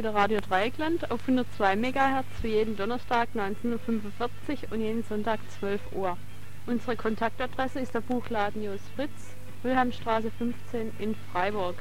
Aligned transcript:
wieder 0.00 0.14
Radio 0.14 0.40
Dreieckland 0.40 1.10
auf 1.10 1.20
102 1.20 1.76
MHz 1.76 2.24
für 2.40 2.48
jeden 2.48 2.74
Donnerstag 2.74 3.28
19.45 3.34 3.68
Uhr 3.68 4.72
und 4.72 4.80
jeden 4.80 5.04
Sonntag 5.04 5.40
12 5.58 5.78
Uhr. 5.92 6.16
Unsere 6.64 6.96
Kontaktadresse 6.96 7.80
ist 7.80 7.92
der 7.92 8.00
Buchladen 8.00 8.62
Jos 8.62 8.80
Fritz, 8.96 9.34
Wilhelmstraße 9.62 10.30
15 10.30 10.92
in 11.00 11.14
Freiburg. 11.30 11.74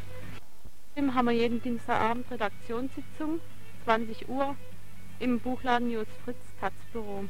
Außerdem 0.91 1.15
haben 1.15 1.27
wir 1.27 1.33
jeden 1.33 1.61
Dienstagabend 1.63 2.29
Redaktionssitzung, 2.29 3.39
20 3.85 4.27
Uhr, 4.27 4.53
im 5.19 5.39
Buchladen 5.39 5.89
Jos 5.89 6.07
Fritz 6.25 6.43
Tatzbüro. 6.59 7.23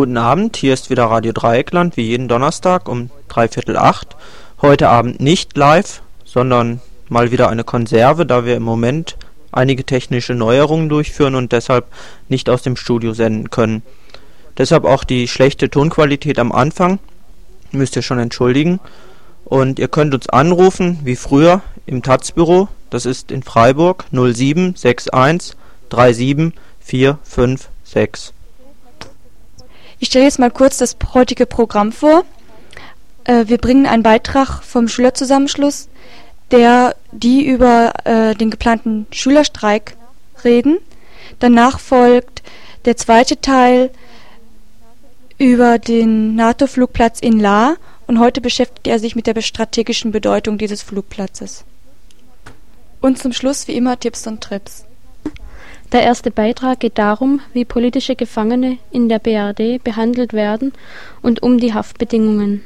Guten 0.00 0.16
Abend, 0.16 0.56
hier 0.56 0.72
ist 0.72 0.88
wieder 0.88 1.04
Radio 1.04 1.32
Dreieckland, 1.32 1.98
wie 1.98 2.06
jeden 2.06 2.26
Donnerstag 2.26 2.88
um 2.88 3.10
dreiviertel 3.28 3.76
acht. 3.76 4.16
Heute 4.62 4.88
Abend 4.88 5.20
nicht 5.20 5.58
live, 5.58 6.00
sondern 6.24 6.80
mal 7.10 7.32
wieder 7.32 7.50
eine 7.50 7.64
Konserve, 7.64 8.24
da 8.24 8.46
wir 8.46 8.56
im 8.56 8.62
Moment 8.62 9.18
einige 9.52 9.84
technische 9.84 10.32
Neuerungen 10.32 10.88
durchführen 10.88 11.34
und 11.34 11.52
deshalb 11.52 11.84
nicht 12.30 12.48
aus 12.48 12.62
dem 12.62 12.76
Studio 12.76 13.12
senden 13.12 13.50
können. 13.50 13.82
Deshalb 14.56 14.86
auch 14.86 15.04
die 15.04 15.28
schlechte 15.28 15.68
Tonqualität 15.68 16.38
am 16.38 16.50
Anfang, 16.50 16.98
müsst 17.70 17.94
ihr 17.94 18.00
schon 18.00 18.20
entschuldigen. 18.20 18.80
Und 19.44 19.78
ihr 19.78 19.88
könnt 19.88 20.14
uns 20.14 20.30
anrufen, 20.30 21.00
wie 21.04 21.14
früher, 21.14 21.60
im 21.84 22.02
Taz-Büro, 22.02 22.68
das 22.88 23.04
ist 23.04 23.30
in 23.30 23.42
Freiburg 23.42 24.06
0761 24.12 25.52
37 25.90 26.54
456. 26.80 28.32
Ich 30.02 30.08
stelle 30.08 30.24
jetzt 30.24 30.38
mal 30.38 30.50
kurz 30.50 30.78
das 30.78 30.96
heutige 31.12 31.44
Programm 31.44 31.92
vor. 31.92 32.24
Äh, 33.24 33.44
wir 33.48 33.58
bringen 33.58 33.86
einen 33.86 34.02
Beitrag 34.02 34.62
vom 34.62 34.88
Schülerzusammenschluss, 34.88 35.88
der 36.50 36.96
die 37.12 37.46
über 37.46 37.92
äh, 38.04 38.34
den 38.34 38.50
geplanten 38.50 39.06
Schülerstreik 39.12 39.96
reden. 40.42 40.78
Danach 41.38 41.78
folgt 41.78 42.42
der 42.86 42.96
zweite 42.96 43.42
Teil 43.42 43.90
über 45.36 45.78
den 45.78 46.34
NATO-Flugplatz 46.34 47.20
in 47.20 47.38
La 47.38 47.76
und 48.06 48.18
heute 48.18 48.40
beschäftigt 48.40 48.86
er 48.86 48.98
sich 48.98 49.14
mit 49.14 49.26
der 49.26 49.38
strategischen 49.42 50.12
Bedeutung 50.12 50.56
dieses 50.56 50.80
Flugplatzes. 50.80 51.64
Und 53.02 53.18
zum 53.18 53.34
Schluss 53.34 53.68
wie 53.68 53.76
immer 53.76 54.00
Tipps 54.00 54.26
und 54.26 54.40
Trips. 54.40 54.86
Der 55.92 56.02
erste 56.02 56.30
Beitrag 56.30 56.80
geht 56.80 56.98
darum, 56.98 57.40
wie 57.52 57.64
politische 57.64 58.14
Gefangene 58.14 58.78
in 58.92 59.08
der 59.08 59.18
BRD 59.18 59.82
behandelt 59.82 60.32
werden 60.32 60.72
und 61.20 61.42
um 61.42 61.58
die 61.58 61.74
Haftbedingungen. 61.74 62.62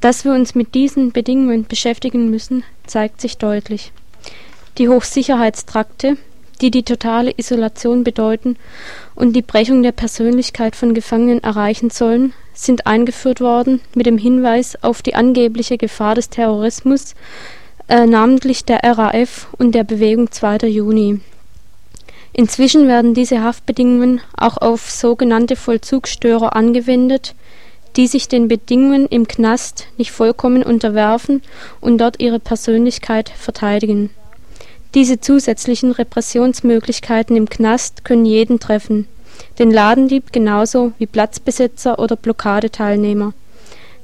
Dass 0.00 0.24
wir 0.24 0.32
uns 0.32 0.54
mit 0.54 0.74
diesen 0.74 1.12
Bedingungen 1.12 1.66
beschäftigen 1.66 2.30
müssen, 2.30 2.62
zeigt 2.86 3.20
sich 3.20 3.36
deutlich. 3.36 3.92
Die 4.78 4.88
Hochsicherheitstrakte, 4.88 6.16
die 6.60 6.70
die 6.70 6.84
totale 6.84 7.32
Isolation 7.36 8.04
bedeuten 8.04 8.56
und 9.16 9.34
die 9.34 9.42
Brechung 9.42 9.82
der 9.82 9.92
Persönlichkeit 9.92 10.76
von 10.76 10.94
Gefangenen 10.94 11.42
erreichen 11.42 11.90
sollen, 11.90 12.32
sind 12.54 12.86
eingeführt 12.86 13.40
worden 13.40 13.80
mit 13.94 14.06
dem 14.06 14.18
Hinweis 14.18 14.82
auf 14.82 15.02
die 15.02 15.14
angebliche 15.14 15.78
Gefahr 15.78 16.14
des 16.14 16.30
Terrorismus, 16.30 17.14
äh, 17.88 18.06
namentlich 18.06 18.64
der 18.64 18.84
RAF 18.84 19.48
und 19.58 19.74
der 19.74 19.84
Bewegung 19.84 20.30
2. 20.30 20.68
Juni. 20.68 21.20
Inzwischen 22.32 22.86
werden 22.86 23.12
diese 23.12 23.42
Haftbedingungen 23.42 24.20
auch 24.36 24.56
auf 24.56 24.90
sogenannte 24.90 25.56
Vollzugsstörer 25.56 26.54
angewendet, 26.54 27.34
die 27.96 28.06
sich 28.06 28.28
den 28.28 28.46
Bedingungen 28.46 29.06
im 29.06 29.26
Knast 29.26 29.88
nicht 29.96 30.12
vollkommen 30.12 30.62
unterwerfen 30.62 31.42
und 31.80 31.98
dort 31.98 32.20
ihre 32.20 32.38
Persönlichkeit 32.38 33.28
verteidigen. 33.28 34.10
Diese 34.94 35.20
zusätzlichen 35.20 35.92
Repressionsmöglichkeiten 35.92 37.36
im 37.36 37.48
Knast 37.48 38.04
können 38.04 38.26
jeden 38.26 38.60
treffen, 38.60 39.06
den 39.58 39.70
Ladendieb 39.70 40.32
genauso 40.32 40.92
wie 40.98 41.06
Platzbesitzer 41.06 41.98
oder 41.98 42.16
Blockadeteilnehmer. 42.16 43.32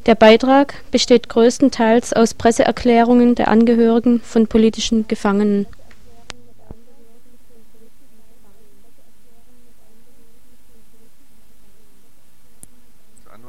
Der 0.06 0.14
Beitrag 0.14 0.74
besteht 0.92 1.28
größtenteils 1.28 2.12
aus 2.12 2.34
Presseerklärungen 2.34 3.34
der 3.34 3.48
Angehörigen 3.48 4.20
von 4.20 4.46
politischen 4.46 5.08
Gefangenen 5.08 5.66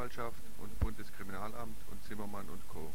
Staatsanwaltschaft 0.08 0.42
und 0.60 0.80
Bundeskriminalamt 0.80 1.76
und 1.92 2.04
Zimmermann 2.08 2.46
und 2.50 2.62
Co. 2.70 2.90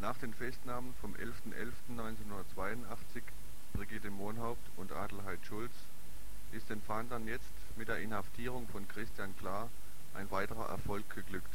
Nach 0.00 0.07
den 0.22 0.34
Festnahmen 0.34 0.94
vom 1.00 1.14
11.11.1982 1.14 3.22
Brigitte 3.72 4.10
Mohnhaupt 4.10 4.66
und 4.76 4.92
Adelheid 4.92 5.38
Schulz 5.46 5.72
ist 6.52 6.68
den 6.70 6.80
Fahndern 6.82 7.28
jetzt 7.28 7.50
mit 7.76 7.88
der 7.88 7.98
Inhaftierung 7.98 8.66
von 8.68 8.86
Christian 8.88 9.36
Klar 9.36 9.68
ein 10.14 10.30
weiterer 10.30 10.68
Erfolg 10.68 11.08
geglückt. 11.14 11.52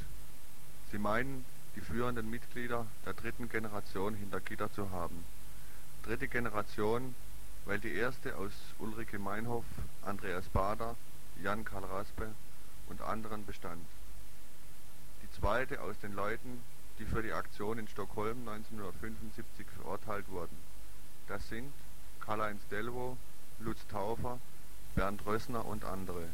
Sie 0.92 0.98
meinen, 0.98 1.46
die 1.76 1.82
führenden 1.82 2.30
Mitglieder 2.30 2.86
der 3.06 3.14
dritten 3.14 3.50
Generation 3.50 4.16
hinter 4.16 4.40
Gitter 4.40 4.72
zu 4.72 4.92
haben. 4.92 5.26
Dritte 6.04 6.28
Generation, 6.28 7.16
weil 7.66 7.80
die 7.80 7.94
erste 7.94 8.38
aus 8.38 8.52
Ulrike 8.80 9.20
Meinhoff, 9.20 9.66
Andreas 10.04 10.48
Bader, 10.50 10.96
Jan 11.42 11.66
Karl 11.66 11.86
Raspe 11.86 12.34
und 12.88 13.02
anderen 13.02 13.46
bestand. 13.46 13.84
Die 15.24 15.32
zweite 15.40 15.82
aus 15.82 15.98
den 16.00 16.14
Leuten, 16.14 16.62
die 17.00 17.06
für 17.06 17.24
die 17.24 17.34
Aktion 17.34 17.80
in 17.80 17.88
Stockholm 17.88 18.48
1975 18.48 19.66
verurteilt 19.82 20.30
wurden. 20.30 20.56
Das 21.28 21.48
sind 21.50 21.72
Karl-Heinz 22.20 22.62
Delvo, 22.70 23.18
Lutz 23.60 23.86
Taufer, 23.88 24.40
Bernd 24.96 25.26
Rössner 25.26 25.66
und 25.66 25.86
andere. 25.86 26.28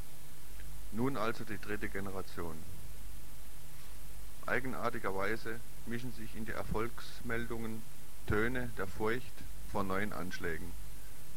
Nun 0.92 1.18
also 1.18 1.44
die 1.44 1.60
dritte 1.60 1.90
Generation. 1.90 2.56
Eigenartigerweise 4.46 5.60
mischen 5.86 6.12
sich 6.14 6.36
in 6.36 6.46
die 6.46 6.52
Erfolgsmeldungen 6.52 7.82
Töne 8.28 8.70
der 8.78 8.88
Furcht 8.88 9.34
vor 9.72 9.84
neuen 9.84 10.14
Anschlägen, 10.14 10.72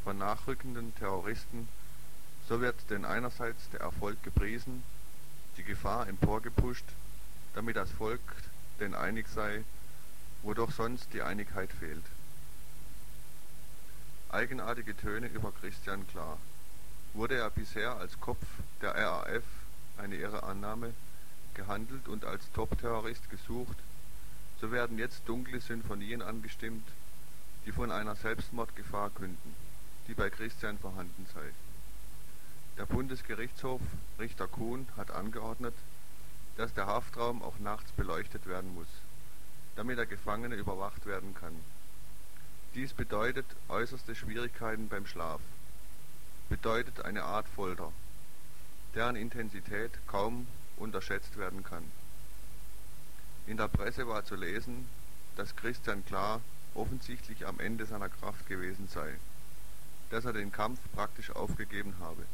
von 0.04 0.18
nachrückenden 0.18 0.94
Terroristen, 0.96 1.68
so 2.48 2.60
wird 2.60 2.76
denn 2.90 3.04
einerseits 3.04 3.70
der 3.70 3.80
Erfolg 3.80 4.22
gepriesen, 4.22 4.82
die 5.56 5.62
Gefahr 5.62 6.08
emporgepusht, 6.08 6.84
damit 7.54 7.76
das 7.76 7.90
Volk 7.90 8.20
denn 8.82 8.94
einig 8.96 9.28
sei, 9.28 9.64
wo 10.42 10.54
doch 10.54 10.72
sonst 10.72 11.12
die 11.12 11.22
Einigkeit 11.22 11.70
fehlt. 11.72 12.04
Eigenartige 14.28 14.96
Töne 14.96 15.28
über 15.28 15.52
Christian 15.52 16.06
Klar. 16.08 16.38
Wurde 17.14 17.36
er 17.36 17.50
bisher 17.50 17.96
als 17.96 18.18
Kopf 18.20 18.44
der 18.80 18.94
RAF, 18.96 19.44
eine 19.98 20.16
irre 20.16 20.42
Annahme, 20.42 20.94
gehandelt 21.54 22.08
und 22.08 22.24
als 22.24 22.50
Top-Terrorist 22.54 23.30
gesucht, 23.30 23.76
so 24.60 24.72
werden 24.72 24.98
jetzt 24.98 25.22
dunkle 25.26 25.60
Sinfonien 25.60 26.22
angestimmt, 26.22 26.88
die 27.66 27.72
von 27.72 27.92
einer 27.92 28.16
Selbstmordgefahr 28.16 29.10
künden, 29.10 29.54
die 30.08 30.14
bei 30.14 30.30
Christian 30.30 30.78
vorhanden 30.78 31.26
sei. 31.32 31.50
Der 32.78 32.86
Bundesgerichtshof 32.86 33.82
Richter 34.18 34.48
Kuhn 34.48 34.88
hat 34.96 35.10
angeordnet, 35.10 35.74
dass 36.56 36.74
der 36.74 36.86
Haftraum 36.86 37.42
auch 37.42 37.58
nachts 37.58 37.90
beleuchtet 37.92 38.46
werden 38.46 38.74
muss, 38.74 38.88
damit 39.76 39.98
der 39.98 40.06
Gefangene 40.06 40.54
überwacht 40.54 41.06
werden 41.06 41.34
kann. 41.34 41.54
Dies 42.74 42.92
bedeutet 42.92 43.46
äußerste 43.68 44.14
Schwierigkeiten 44.14 44.88
beim 44.88 45.06
Schlaf, 45.06 45.40
bedeutet 46.48 47.04
eine 47.04 47.24
Art 47.24 47.46
Folter, 47.48 47.92
deren 48.94 49.16
Intensität 49.16 49.90
kaum 50.06 50.46
unterschätzt 50.76 51.36
werden 51.36 51.64
kann. 51.64 51.84
In 53.46 53.56
der 53.56 53.68
Presse 53.68 54.06
war 54.06 54.24
zu 54.24 54.36
lesen, 54.36 54.88
dass 55.36 55.56
Christian 55.56 56.04
Klar 56.04 56.40
offensichtlich 56.74 57.46
am 57.46 57.60
Ende 57.60 57.86
seiner 57.86 58.08
Kraft 58.08 58.46
gewesen 58.46 58.88
sei, 58.88 59.14
dass 60.10 60.24
er 60.24 60.32
den 60.32 60.52
Kampf 60.52 60.78
praktisch 60.94 61.30
aufgegeben 61.30 61.94
habe. 62.00 62.24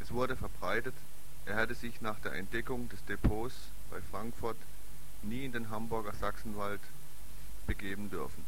Es 0.00 0.10
wurde 0.12 0.36
verbreitet, 0.36 0.94
er 1.46 1.56
hätte 1.56 1.74
sich 1.74 2.00
nach 2.00 2.18
der 2.20 2.32
Entdeckung 2.32 2.88
des 2.88 3.04
Depots 3.04 3.54
bei 3.90 4.00
Frankfurt 4.10 4.56
nie 5.22 5.44
in 5.44 5.52
den 5.52 5.70
Hamburger 5.70 6.14
Sachsenwald 6.14 6.80
begeben 7.66 8.10
dürfen. 8.10 8.44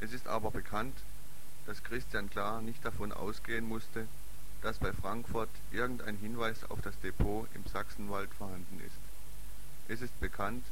Es 0.00 0.12
ist 0.12 0.26
aber 0.26 0.50
bekannt, 0.50 0.96
dass 1.66 1.82
Christian 1.84 2.30
Klar 2.30 2.62
nicht 2.62 2.84
davon 2.84 3.12
ausgehen 3.12 3.66
musste, 3.68 4.06
dass 4.62 4.78
bei 4.78 4.92
Frankfurt 4.92 5.50
irgendein 5.70 6.16
Hinweis 6.16 6.68
auf 6.70 6.80
das 6.82 6.98
Depot 7.00 7.48
im 7.54 7.64
Sachsenwald 7.66 8.30
vorhanden 8.34 8.80
ist. 8.86 8.98
Es 9.88 10.02
ist 10.02 10.18
bekannt, 10.20 10.64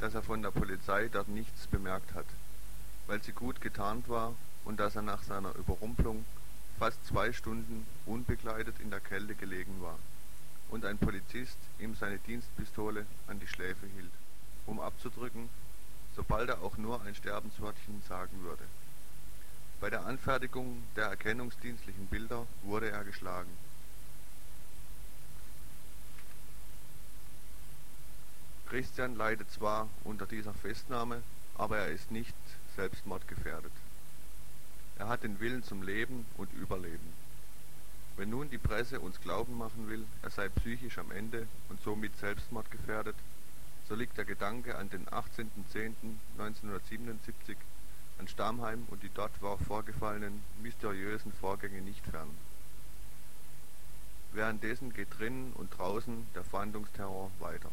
dass 0.00 0.14
er 0.14 0.22
von 0.22 0.42
der 0.42 0.50
Polizei 0.50 1.08
dort 1.08 1.28
nichts 1.28 1.66
bemerkt 1.66 2.14
hat, 2.14 2.26
weil 3.06 3.22
sie 3.22 3.32
gut 3.32 3.60
getarnt 3.60 4.08
war 4.08 4.34
und 4.64 4.78
dass 4.78 4.96
er 4.96 5.02
nach 5.02 5.22
seiner 5.22 5.54
Überrumpelung 5.54 6.24
fast 6.78 7.04
zwei 7.06 7.32
Stunden 7.32 7.86
unbekleidet 8.06 8.80
in 8.80 8.90
der 8.90 9.00
Kälte 9.00 9.34
gelegen 9.34 9.80
war 9.80 9.98
und 10.70 10.84
ein 10.84 10.98
Polizist 10.98 11.58
ihm 11.78 11.94
seine 11.94 12.18
Dienstpistole 12.18 13.06
an 13.26 13.38
die 13.38 13.46
Schläfe 13.46 13.86
hielt, 13.86 14.10
um 14.66 14.80
abzudrücken, 14.80 15.48
sobald 16.16 16.48
er 16.48 16.62
auch 16.62 16.76
nur 16.76 17.02
ein 17.02 17.14
Sterbenswörtchen 17.14 18.02
sagen 18.08 18.42
würde. 18.42 18.64
Bei 19.80 19.90
der 19.90 20.06
Anfertigung 20.06 20.82
der 20.96 21.06
erkennungsdienstlichen 21.06 22.06
Bilder 22.06 22.46
wurde 22.62 22.90
er 22.90 23.04
geschlagen. 23.04 23.50
Christian 28.68 29.14
leidet 29.14 29.50
zwar 29.50 29.88
unter 30.02 30.26
dieser 30.26 30.54
Festnahme, 30.54 31.22
aber 31.56 31.78
er 31.78 31.88
ist 31.88 32.10
nicht 32.10 32.34
selbstmordgefährdet. 32.74 33.70
Er 34.96 35.08
hat 35.08 35.24
den 35.24 35.40
Willen 35.40 35.62
zum 35.62 35.82
Leben 35.82 36.26
und 36.36 36.52
Überleben. 36.52 37.12
Wenn 38.16 38.30
nun 38.30 38.48
die 38.48 38.58
Presse 38.58 39.00
uns 39.00 39.20
glauben 39.20 39.58
machen 39.58 39.88
will, 39.88 40.06
er 40.22 40.30
sei 40.30 40.48
psychisch 40.48 40.98
am 40.98 41.10
Ende 41.10 41.48
und 41.68 41.82
somit 41.82 42.16
selbstmordgefährdet, 42.18 43.16
so 43.88 43.96
liegt 43.96 44.16
der 44.16 44.24
Gedanke 44.24 44.78
an 44.78 44.88
den 44.88 45.06
18.10.1977 45.06 47.56
an 48.18 48.28
Stamheim 48.28 48.86
und 48.88 49.02
die 49.02 49.10
dort 49.12 49.32
vorgefallenen 49.66 50.44
mysteriösen 50.62 51.32
Vorgänge 51.32 51.82
nicht 51.82 52.06
fern. 52.06 52.30
Währenddessen 54.32 54.92
geht 54.92 55.18
drinnen 55.18 55.52
und 55.54 55.76
draußen 55.76 56.28
der 56.34 56.44
Fahndungsterror 56.44 57.32
weiter. 57.40 57.70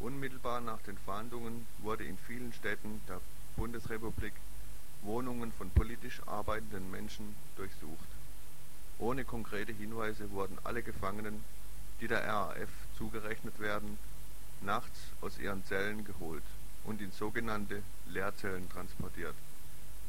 Unmittelbar 0.00 0.60
nach 0.60 0.82
den 0.82 0.98
Fahndungen 0.98 1.66
wurde 1.78 2.04
in 2.04 2.18
vielen 2.26 2.52
Städten 2.52 3.00
der 3.08 3.20
Bundesrepublik 3.56 4.34
Wohnungen 5.02 5.52
von 5.52 5.70
politisch 5.70 6.20
arbeitenden 6.26 6.90
Menschen 6.90 7.34
durchsucht. 7.56 8.08
Ohne 8.98 9.24
konkrete 9.24 9.72
Hinweise 9.72 10.30
wurden 10.30 10.58
alle 10.64 10.82
Gefangenen, 10.82 11.42
die 12.00 12.08
der 12.08 12.26
RAF 12.26 12.68
zugerechnet 12.96 13.58
werden, 13.58 13.98
nachts 14.60 14.98
aus 15.20 15.38
ihren 15.38 15.64
Zellen 15.64 16.04
geholt 16.04 16.42
und 16.84 17.00
in 17.00 17.12
sogenannte 17.12 17.82
Leerzellen 18.06 18.68
transportiert, 18.70 19.34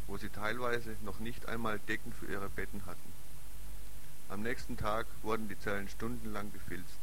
wo 0.07 0.17
sie 0.17 0.29
teilweise 0.29 0.95
noch 1.01 1.19
nicht 1.19 1.47
einmal 1.47 1.79
Decken 1.87 2.11
für 2.13 2.25
ihre 2.25 2.49
Betten 2.49 2.85
hatten. 2.85 3.13
Am 4.29 4.41
nächsten 4.41 4.77
Tag 4.77 5.07
wurden 5.23 5.47
die 5.49 5.59
Zellen 5.59 5.89
stundenlang 5.89 6.51
gefilzt, 6.53 6.97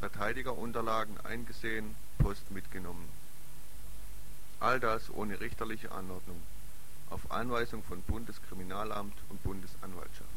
Verteidigerunterlagen 0.00 1.20
eingesehen, 1.24 1.94
Post 2.18 2.50
mitgenommen. 2.50 3.08
All 4.60 4.80
das 4.80 5.10
ohne 5.10 5.40
richterliche 5.40 5.92
Anordnung, 5.92 6.40
auf 7.10 7.30
Anweisung 7.30 7.82
von 7.82 8.02
Bundeskriminalamt 8.02 9.14
und 9.28 9.42
Bundesanwaltschaft. 9.42 10.30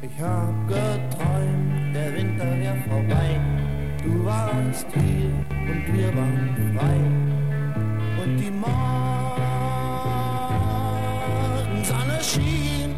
Ich 0.00 0.24
hab 0.24 0.68
geträumt, 0.68 1.94
der 1.94 2.14
Winter 2.14 2.44
wär 2.44 2.76
vorbei. 2.88 3.40
Du 4.02 4.24
warst 4.24 4.86
hier 4.92 5.32
und 5.50 5.92
wir 5.92 6.08
waren 6.16 6.76
frei. 6.76 8.22
Und 8.22 8.36
die 8.38 8.50
Morgensonne 8.50 9.07
schien. 12.28 12.94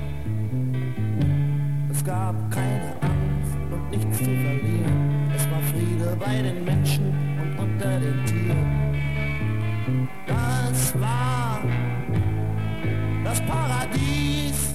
Es 1.90 2.04
gab 2.04 2.34
keine 2.50 2.94
Angst 3.00 3.54
und 3.70 3.90
nichts 3.90 4.18
zu 4.18 4.24
verlieren. 4.24 5.30
Es 5.36 5.44
war 5.50 5.62
Friede 5.70 6.16
bei 6.18 6.42
den 6.42 6.64
Menschen 6.64 7.06
und 7.40 7.58
unter 7.58 8.00
den 8.00 8.24
Tieren. 8.26 10.08
Das 10.26 10.98
war 11.00 11.60
das 13.24 13.40
Paradies. 13.42 14.74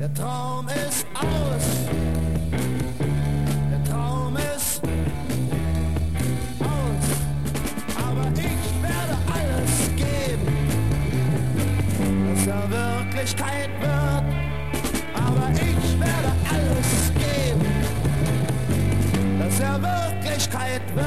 Der 0.00 0.12
Traum 0.14 0.66
ist 0.68 1.06
aus. 1.14 1.87
Wirklichkeit 13.28 13.68
wird. 13.80 14.24
Aber 15.14 15.50
ich 15.52 16.00
werde 16.00 16.32
alles 16.50 17.12
geben, 17.14 17.66
dass 19.38 19.60
er 19.60 19.82
Wirklichkeit 19.82 20.82
wird. 20.94 21.04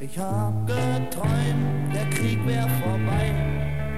Ich 0.00 0.18
hab 0.18 0.66
geträumt, 0.66 1.94
der 1.94 2.08
Krieg 2.10 2.46
wär 2.46 2.68
vorbei. 2.82 3.32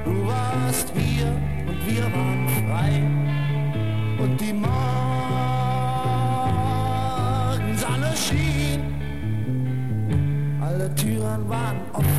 Du 0.05 0.27
warst 0.27 0.93
hier 0.95 1.33
und 1.69 1.87
wir 1.87 2.05
waren 2.05 2.49
frei. 2.67 3.03
Und 4.23 4.41
die 4.41 4.53
Morgensonne 4.53 5.26
Alle 11.49 12.16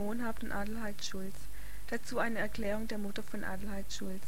und 0.00 0.52
Adelheid 0.52 1.04
Schulz. 1.04 1.34
Dazu 1.88 2.18
eine 2.18 2.38
Erklärung 2.38 2.88
der 2.88 2.98
Mutter 2.98 3.22
von 3.22 3.44
Adelheid 3.44 3.92
Schulz. 3.92 4.22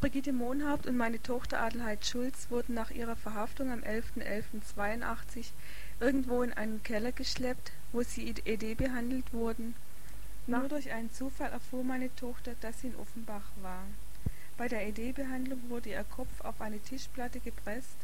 Brigitte 0.00 0.32
Mohnhaupt 0.32 0.86
und 0.86 0.96
meine 0.96 1.22
Tochter 1.22 1.60
Adelheid 1.60 2.06
Schulz 2.06 2.50
wurden 2.50 2.74
nach 2.74 2.90
ihrer 2.90 3.16
Verhaftung 3.16 3.70
am 3.70 3.80
11.11.82 3.80 5.50
irgendwo 6.00 6.42
in 6.42 6.54
einen 6.54 6.82
Keller 6.82 7.12
geschleppt, 7.12 7.72
wo 7.92 8.02
sie 8.02 8.34
ED 8.44 8.76
behandelt 8.76 9.32
wurden. 9.34 9.74
Nur 10.46 10.68
durch 10.68 10.90
einen 10.90 11.12
Zufall 11.12 11.52
erfuhr 11.52 11.84
meine 11.84 12.14
Tochter, 12.16 12.52
dass 12.62 12.80
sie 12.80 12.88
in 12.88 12.96
Offenbach 12.96 13.50
war. 13.60 13.84
Bei 14.56 14.68
der 14.68 14.86
ED-Behandlung 14.88 15.60
wurde 15.68 15.90
ihr 15.90 16.04
Kopf 16.04 16.40
auf 16.40 16.60
eine 16.60 16.80
Tischplatte 16.80 17.40
gepresst, 17.40 17.96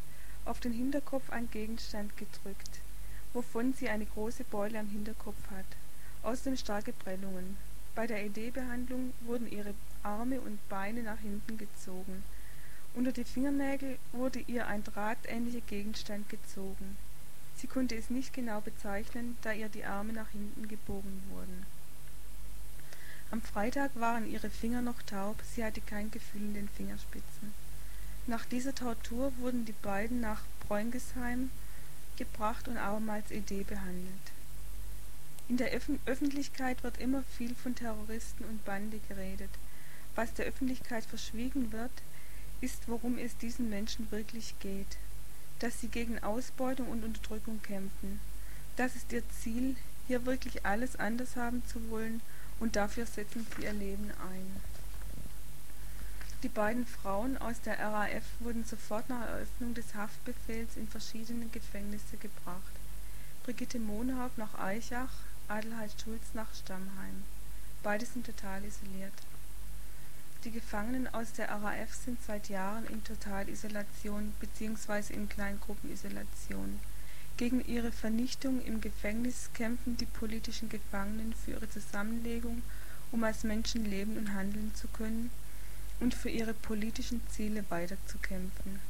auf 0.45 0.61
den 0.61 0.73
Hinterkopf 0.73 1.31
ein 1.31 1.51
Gegenstand 1.51 2.17
gedrückt, 2.17 2.81
wovon 3.33 3.73
sie 3.73 3.89
eine 3.89 4.07
große 4.07 4.45
Beule 4.45 4.79
am 4.79 4.89
Hinterkopf 4.89 5.51
hat, 5.51 5.67
außerdem 6.27 6.57
starke 6.57 6.93
Prellungen. 6.93 7.57
Bei 7.95 8.07
der 8.07 8.25
ED-Behandlung 8.25 9.15
wurden 9.21 9.51
ihre 9.51 9.75
Arme 10.03 10.41
und 10.41 10.59
Beine 10.69 11.03
nach 11.03 11.21
hinten 11.21 11.57
gezogen. 11.57 12.25
Unter 12.95 13.13
die 13.13 13.25
Fingernägel 13.25 13.99
wurde 14.13 14.41
ihr 14.41 14.67
ein 14.67 14.83
drahtähnlicher 14.83 15.61
Gegenstand 15.61 16.29
gezogen. 16.29 16.97
Sie 17.57 17.69
konnte 17.69 17.95
es 17.95 18.11
nicht 18.11 18.35
genau 18.35 18.61
bezeichnen, 18.61 19.37
da 19.43 19.53
ihr 19.53 19.69
die 19.69 19.85
Arme 19.85 20.13
nach 20.13 20.29
hinten 20.31 20.69
gebogen 20.69 21.23
wurden. 21.31 21.65
Am 23.31 23.41
Freitag 23.41 23.93
waren 23.95 24.31
ihre 24.31 24.51
Finger 24.51 24.83
noch 24.83 25.03
taub, 25.03 25.37
sie 25.55 25.65
hatte 25.65 25.81
kein 25.81 26.11
Gefühl 26.11 26.43
in 26.43 26.55
den 26.55 26.69
Fingerspitzen. 26.69 27.55
Nach 28.27 28.45
dieser 28.45 28.75
Tortur 28.75 29.33
wurden 29.39 29.65
die 29.65 29.75
beiden 29.81 30.21
nach 30.21 30.43
Bräungesheim 30.67 31.51
gebracht 32.17 32.69
und 32.69 32.77
abermals 32.77 33.31
ED 33.31 33.67
behandelt. 33.67 34.36
In 35.49 35.59
der 35.59 35.75
Öf 35.77 35.89
Öffentlichkeit 36.07 36.83
wird 36.83 36.99
immer 36.99 37.23
viel 37.37 37.55
von 37.55 37.75
Terroristen 37.75 38.45
und 38.45 38.65
Bande 38.65 38.99
geredet. 39.09 39.51
Was 40.17 40.35
der 40.35 40.47
Öffentlichkeit 40.47 41.05
verschwiegen 41.05 41.71
wird, 41.71 41.93
ist, 42.61 42.89
worum 42.89 43.17
es 43.17 43.37
diesen 43.37 43.71
Menschen 43.71 44.11
wirklich 44.11 44.59
geht. 44.59 44.99
Dass 45.61 45.81
sie 45.81 45.89
gegen 45.89 46.23
Ausbeutung 46.23 46.89
und 46.89 47.05
Unterdrückung 47.05 47.63
kämpfen. 47.63 48.21
Das 48.77 48.97
ist 48.97 49.13
ihr 49.13 49.23
Ziel, 49.41 49.77
hier 50.09 50.27
wirklich 50.27 50.67
alles 50.67 50.97
anders 50.97 51.37
haben 51.37 51.63
zu 51.67 51.91
wollen 51.91 52.21
und 52.59 52.75
dafür 52.75 53.07
setzen 53.07 53.47
sie 53.57 53.65
ihr 53.65 53.73
Leben 53.73 54.11
ein. 54.11 54.61
Die 56.43 56.49
beiden 56.49 56.87
Frauen 56.87 57.39
aus 57.39 57.61
der 57.63 57.79
RAF 57.79 58.25
wurden 58.41 58.65
sofort 58.65 59.09
nach 59.09 59.23
Eröffnung 59.23 59.75
des 59.75 59.95
Haftbefehls 59.95 60.77
in 60.77 60.89
verschiedene 60.89 61.47
Gefängnisse 61.47 62.17
gebracht. 62.19 62.73
Brigitte 63.45 63.79
Mohnhaupt 63.79 64.39
nach 64.39 64.59
Eichach, 64.59 65.13
Adelheid 65.49 65.93
Schulz 66.03 66.23
nach 66.35 66.53
Stammheim. 66.55 67.23
Beide 67.83 68.05
sind 68.05 68.27
total 68.27 68.65
isoliert. 68.65 69.13
Die 70.45 70.51
Gefangenen 70.51 71.13
aus 71.13 71.33
der 71.33 71.51
RAF 71.51 71.95
sind 71.95 72.19
seit 72.27 72.49
Jahren 72.49 72.85
in 72.87 73.05
Totalisolation 73.05 74.33
bzw. 74.41 75.13
in 75.15 75.29
Kleingruppenisolation. 75.29 76.81
Gegen 77.37 77.65
ihre 77.65 77.93
Vernichtung 77.93 78.61
im 78.65 78.81
Gefängnis 78.81 79.51
kämpfen 79.55 79.97
die 79.97 80.07
politischen 80.07 80.69
Gefangenen 80.69 81.35
für 81.35 81.53
ihre 81.53 81.71
Zusammenlegung, 81.71 82.63
um 83.13 83.23
als 83.23 83.45
Menschen 83.45 83.85
leben 83.85 84.17
und 84.17 84.35
handeln 84.35 84.73
zu 84.75 84.89
können 84.89 85.31
und 86.01 86.15
für 86.15 86.31
ihre 86.31 86.55
politischen 86.55 87.21
Ziele 87.29 87.65
weiterzukämpfen. 87.69 88.81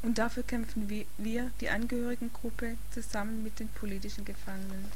Und 0.00 0.18
dafür 0.18 0.42
kämpfen 0.42 0.88
wir, 0.88 1.50
die 1.60 1.68
Angehörigengruppe, 1.68 2.78
zusammen 2.92 3.42
mit 3.42 3.58
den 3.58 3.68
politischen 3.68 4.24
Gefangenen. 4.24 4.86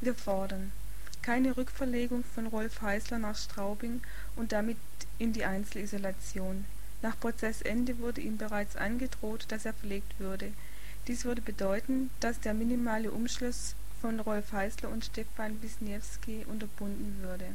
Wir 0.00 0.14
fordern 0.14 0.72
keine 1.26 1.56
Rückverlegung 1.56 2.22
von 2.22 2.46
Rolf 2.46 2.82
Heißler 2.82 3.18
nach 3.18 3.36
Straubing 3.36 4.00
und 4.36 4.52
damit 4.52 4.76
in 5.18 5.32
die 5.32 5.44
Einzelisolation. 5.44 6.64
Nach 7.02 7.18
Prozessende 7.18 7.98
wurde 7.98 8.20
ihm 8.20 8.36
bereits 8.36 8.76
angedroht, 8.76 9.46
dass 9.48 9.64
er 9.64 9.74
verlegt 9.74 10.20
würde. 10.20 10.52
Dies 11.08 11.24
würde 11.24 11.42
bedeuten, 11.42 12.10
dass 12.20 12.38
der 12.38 12.54
minimale 12.54 13.10
Umschluss 13.10 13.74
von 14.00 14.20
Rolf 14.20 14.52
Heißler 14.52 14.88
und 14.88 15.04
Stefan 15.04 15.60
Wisniewski 15.62 16.44
unterbunden 16.46 17.16
würde. 17.22 17.46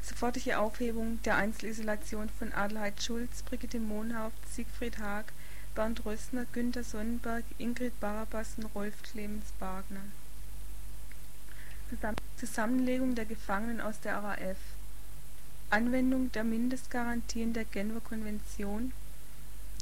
Sofortige 0.00 0.60
Aufhebung 0.60 1.20
der 1.24 1.34
Einzelisolation 1.34 2.28
von 2.38 2.52
Adelheid 2.52 3.02
Schulz, 3.02 3.42
Brigitte 3.42 3.80
Mohnhaupt, 3.80 4.38
Siegfried 4.52 4.98
Haag, 4.98 5.32
Bernd 5.74 6.04
Rössner, 6.04 6.46
Günter 6.52 6.84
Sonnenberg, 6.84 7.42
Ingrid 7.58 7.98
Barabas 7.98 8.50
und 8.56 8.66
Rolf 8.66 9.02
Clemens 9.02 9.46
Wagner. 9.58 10.04
Zusammenlegung 12.36 13.14
der 13.14 13.24
Gefangenen 13.24 13.80
aus 13.80 14.00
der 14.00 14.16
RAF 14.16 14.58
Anwendung 15.70 16.30
der 16.32 16.44
Mindestgarantien 16.44 17.52
der 17.52 17.64
Genfer 17.64 18.00
Konvention 18.00 18.92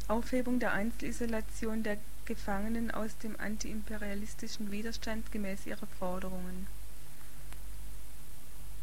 Aufhebung 0.08 0.60
der 0.60 0.72
Einzelisolation 0.72 1.82
der 1.82 1.98
Gefangenen 2.24 2.90
aus 2.90 3.18
dem 3.18 3.38
antiimperialistischen 3.38 4.70
Widerstand 4.70 5.32
gemäß 5.32 5.66
ihrer 5.66 5.86
Forderungen. 5.98 6.66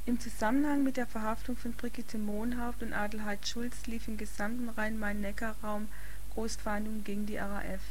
Im 0.05 0.19
Zusammenhang 0.19 0.83
mit 0.83 0.97
der 0.97 1.07
Verhaftung 1.07 1.55
von 1.55 1.71
Brigitte 1.73 2.17
Mohnhaupt 2.17 2.83
und 2.83 2.91
Adelheid 2.91 3.47
Schulz 3.47 3.85
lief 3.85 4.09
im 4.09 4.17
gesamten 4.17 4.67
Rhein-Main-Neckar-Raum 4.67 5.87
Großfahndung 6.33 7.05
gegen 7.05 7.25
die 7.25 7.37
RAF. 7.37 7.81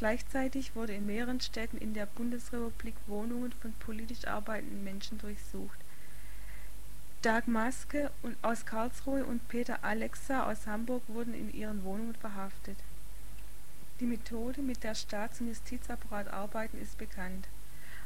Gleichzeitig 0.00 0.74
wurde 0.74 0.94
in 0.94 1.06
mehreren 1.06 1.40
Städten 1.40 1.78
in 1.78 1.94
der 1.94 2.06
Bundesrepublik 2.06 2.96
Wohnungen 3.06 3.52
von 3.52 3.72
politisch 3.74 4.26
arbeitenden 4.26 4.82
Menschen 4.82 5.18
durchsucht. 5.18 5.78
Dag 7.22 7.46
Maske 7.46 8.10
aus 8.42 8.66
Karlsruhe 8.66 9.24
und 9.24 9.46
Peter 9.46 9.84
Alexa 9.84 10.50
aus 10.50 10.66
Hamburg 10.66 11.04
wurden 11.06 11.34
in 11.34 11.54
ihren 11.54 11.84
Wohnungen 11.84 12.16
verhaftet 12.16 12.78
die 14.00 14.06
Methode, 14.06 14.62
mit 14.62 14.82
der 14.82 14.94
Staats- 14.94 15.42
und 15.42 15.48
Justizapparat 15.48 16.28
arbeiten, 16.28 16.80
ist 16.80 16.96
bekannt. 16.96 17.48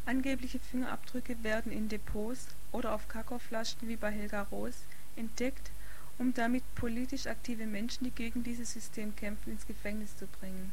Angebliche 0.06 0.58
Fingerabdrücke 0.58 1.42
werden 1.44 1.70
in 1.70 1.88
Depots 1.88 2.48
oder 2.72 2.92
auf 2.92 3.06
Kakaoflaschen 3.06 3.88
wie 3.88 3.94
bei 3.94 4.10
Helga 4.10 4.42
Roos 4.50 4.74
entdeckt, 5.14 5.70
um 6.18 6.34
damit 6.34 6.62
politisch 6.74 7.28
aktive 7.28 7.66
Menschen, 7.66 8.04
die 8.04 8.10
gegen 8.10 8.42
dieses 8.42 8.72
System 8.72 9.14
kämpfen, 9.14 9.52
ins 9.52 9.68
Gefängnis 9.68 10.16
zu 10.16 10.26
bringen. 10.26 10.72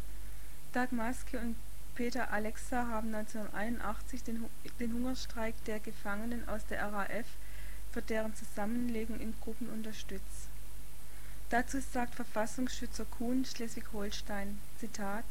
Dag 0.73 0.93
Maske 0.93 1.37
und 1.37 1.57
Peter 1.95 2.31
Alexa 2.31 2.87
haben 2.87 3.13
1981 3.13 4.23
den, 4.23 4.45
den 4.79 4.93
Hungerstreik 4.93 5.53
der 5.65 5.81
Gefangenen 5.81 6.47
aus 6.47 6.65
der 6.65 6.81
RAF 6.93 7.25
für 7.91 8.01
deren 8.01 8.33
Zusammenlegung 8.35 9.19
in 9.19 9.33
Gruppen 9.41 9.67
unterstützt 9.69 10.47
Dazu 11.49 11.81
sagt 11.81 12.15
Verfassungsschützer 12.15 13.03
Kuhn 13.03 13.43
(Schleswig-Holstein: 13.43 14.61
Zitat: 14.79 15.25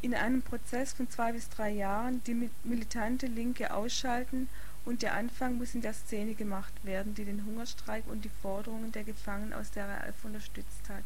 In 0.00 0.14
einem 0.14 0.40
Prozess 0.40 0.94
von 0.94 1.10
zwei 1.10 1.32
bis 1.32 1.50
drei 1.50 1.68
Jahren 1.68 2.24
die 2.24 2.48
militante 2.64 3.26
Linke 3.26 3.74
ausschalten 3.74 4.48
und 4.86 5.02
der 5.02 5.12
Anfang 5.12 5.58
muss 5.58 5.74
in 5.74 5.82
der 5.82 5.92
Szene 5.92 6.32
gemacht 6.32 6.72
werden, 6.82 7.14
die 7.14 7.26
den 7.26 7.44
Hungerstreik 7.44 8.06
und 8.06 8.24
die 8.24 8.30
Forderungen 8.40 8.92
der 8.92 9.04
Gefangenen 9.04 9.52
aus 9.52 9.70
der 9.70 9.86
RAF 9.86 10.24
unterstützt 10.24 10.88
hat. 10.88 11.04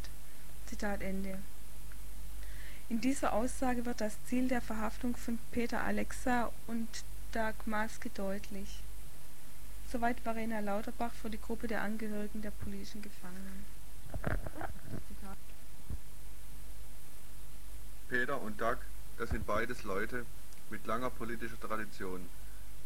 Zitat 0.67 1.03
Ende. 1.03 1.41
In 2.95 3.01
dieser 3.01 3.33
Aussage 3.33 3.85
wird 3.87 4.01
das 4.01 4.17
Ziel 4.27 4.47
der 4.47 4.61
Verhaftung 4.61 5.17
von 5.17 5.37
Peter 5.51 5.83
Alexa 5.83 6.53
und 6.69 6.87
Dag 7.33 7.67
Maske 7.67 8.09
deutlich. 8.11 8.85
Soweit 9.91 10.21
Verena 10.21 10.61
Lauterbach 10.61 11.13
für 11.13 11.29
die 11.29 11.41
Gruppe 11.41 11.67
der 11.67 11.83
Angehörigen 11.83 12.41
der 12.41 12.53
politischen 12.53 13.03
Gefangenen 13.03 13.65
Peter 18.09 18.41
und 18.41 18.61
Doug, 18.61 18.77
das 19.19 19.31
sind 19.31 19.45
beides 19.45 19.83
Leute 19.83 20.25
mit 20.71 20.87
langer 20.87 21.11
politischer 21.11 21.59
Tradition, 21.59 22.21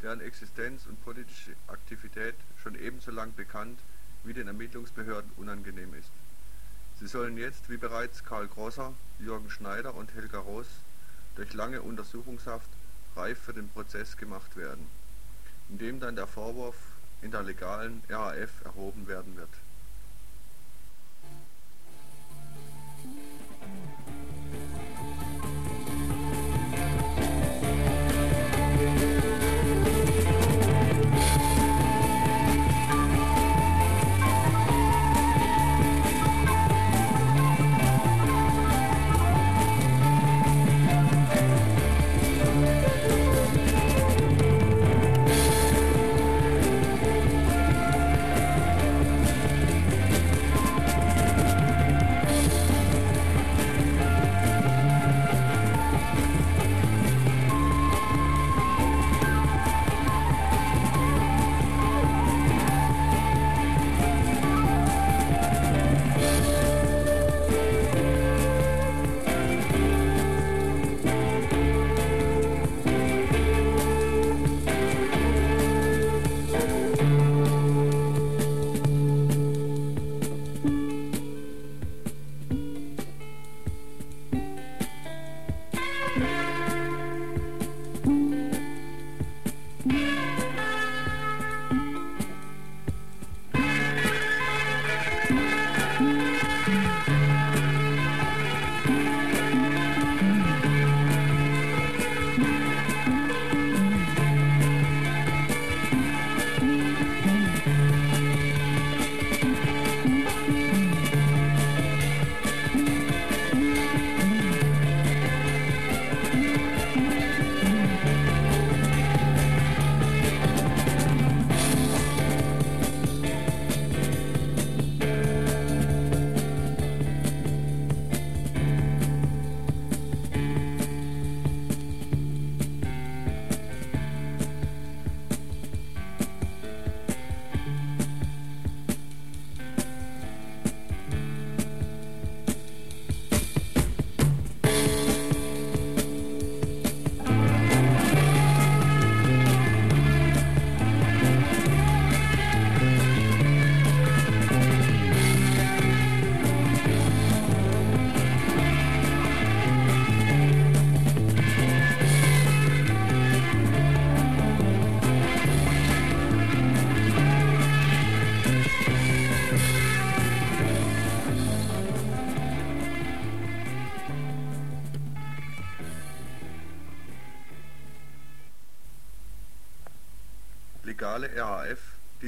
deren 0.03 0.23
Existenz 0.23 0.87
und 0.87 1.05
politische 1.05 1.53
Aktivität 1.67 2.35
schon 2.63 2.77
ebenso 2.77 3.11
lang 3.11 3.35
bekannt 3.35 3.79
wie 4.25 4.33
den 4.33 4.47
Ermittlungsbehörden 4.47 5.31
unangenehm 5.37 5.93
ist. 5.93 6.11
Sie 7.01 7.07
sollen 7.07 7.39
jetzt, 7.39 7.71
wie 7.71 7.77
bereits 7.77 8.25
Karl 8.25 8.49
Grosser, 8.49 8.93
Jürgen 9.21 9.51
Schneider 9.51 9.95
und 9.95 10.13
Helga 10.15 10.41
Roos, 10.41 10.67
durch 11.37 11.53
lange 11.53 11.81
Untersuchungshaft 11.81 12.69
reif 13.15 13.39
für 13.39 13.53
den 13.53 13.69
Prozess 13.69 14.17
gemacht 14.17 14.57
werden, 14.57 14.85
in 15.69 15.79
dem 15.79 16.01
dann 16.01 16.17
der 16.17 16.27
Vorwurf 16.27 16.77
in 17.23 17.31
der 17.31 17.45
legalen 17.45 18.03
RAF 18.09 18.51
erhoben 18.65 19.07
werden 19.07 19.37
wird 19.37 19.51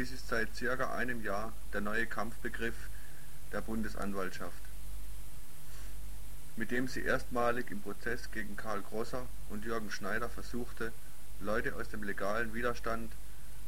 dies 0.00 0.12
ist 0.12 0.28
seit 0.28 0.56
circa 0.56 0.94
einem 0.94 1.22
Jahr 1.22 1.52
der 1.74 1.82
neue 1.82 2.06
Kampfbegriff 2.06 2.88
der 3.52 3.60
Bundesanwaltschaft, 3.60 4.62
mit 6.56 6.70
dem 6.70 6.88
sie 6.88 7.02
erstmalig 7.02 7.70
im 7.70 7.82
Prozess 7.82 8.30
gegen 8.32 8.56
Karl 8.56 8.80
Grosser 8.80 9.26
und 9.50 9.66
Jürgen 9.66 9.90
Schneider 9.90 10.30
versuchte, 10.30 10.94
Leute 11.40 11.76
aus 11.76 11.90
dem 11.90 12.02
legalen 12.02 12.54
Widerstand 12.54 13.12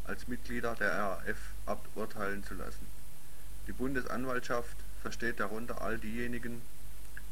als 0.07 0.27
Mitglieder 0.27 0.75
der 0.75 0.95
RAF 0.95 1.37
aburteilen 1.67 2.43
zu 2.45 2.55
lassen. 2.55 2.87
Die 3.67 3.73
Bundesanwaltschaft 3.73 4.79
versteht 5.03 5.39
darunter 5.39 5.83
all 5.83 5.99
diejenigen, 5.99 6.63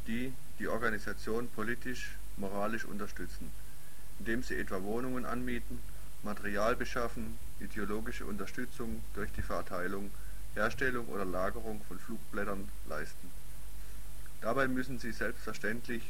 die 0.08 0.34
die 0.58 0.68
Organisation 0.68 1.48
politisch, 1.48 2.10
moralisch 2.36 2.84
unterstützen, 2.84 3.50
indem 4.18 4.42
sie 4.42 4.56
etwa 4.56 4.82
Wohnungen 4.82 5.24
anmieten, 5.24 5.80
Material 6.22 6.76
beschaffen, 6.76 7.38
ideologische 7.60 8.26
Unterstützung 8.26 9.02
durch 9.14 9.32
die 9.32 9.42
Verteilung, 9.42 10.10
Herstellung 10.54 11.06
oder 11.08 11.24
Lagerung 11.24 11.82
von 11.88 11.98
Flugblättern 11.98 12.68
leisten. 12.88 13.30
Dabei 14.40 14.68
müssen 14.68 14.98
sie 14.98 15.12
selbstverständlich 15.12 16.02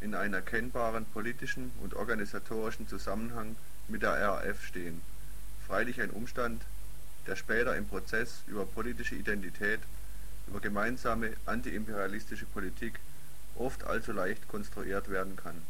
in 0.00 0.14
einem 0.14 0.34
erkennbaren 0.34 1.04
politischen 1.06 1.70
und 1.82 1.94
organisatorischen 1.94 2.88
Zusammenhang 2.88 3.56
mit 3.88 4.02
der 4.02 4.20
RAF 4.20 4.64
stehen, 4.64 5.00
freilich 5.66 6.00
ein 6.00 6.10
Umstand, 6.10 6.62
der 7.26 7.36
später 7.36 7.76
im 7.76 7.86
Prozess 7.86 8.42
über 8.46 8.66
politische 8.66 9.14
Identität, 9.14 9.80
über 10.48 10.60
gemeinsame 10.60 11.34
antiimperialistische 11.46 12.46
Politik 12.46 12.98
oft 13.54 13.84
allzu 13.84 14.12
leicht 14.12 14.48
konstruiert 14.48 15.08
werden 15.08 15.36
kann. 15.36 15.62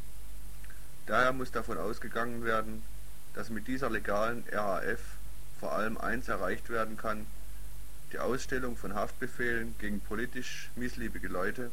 Daher 1.07 1.33
muss 1.33 1.51
davon 1.51 1.79
ausgegangen 1.79 2.45
werden, 2.45 2.83
dass 3.35 3.51
mit 3.51 3.66
dieser 3.66 3.90
legalen 3.90 4.45
RAF 4.51 5.01
vor 5.61 5.73
allem 5.73 5.97
eins 5.99 6.29
erreicht 6.29 6.71
werden 6.71 6.97
kann, 6.97 7.27
die 8.12 8.18
Ausstellung 8.18 8.77
von 8.77 8.95
Haftbefehlen 8.95 9.75
gegen 9.79 10.01
politisch 10.01 10.71
missliebige 10.77 11.29
Leute, 11.29 11.71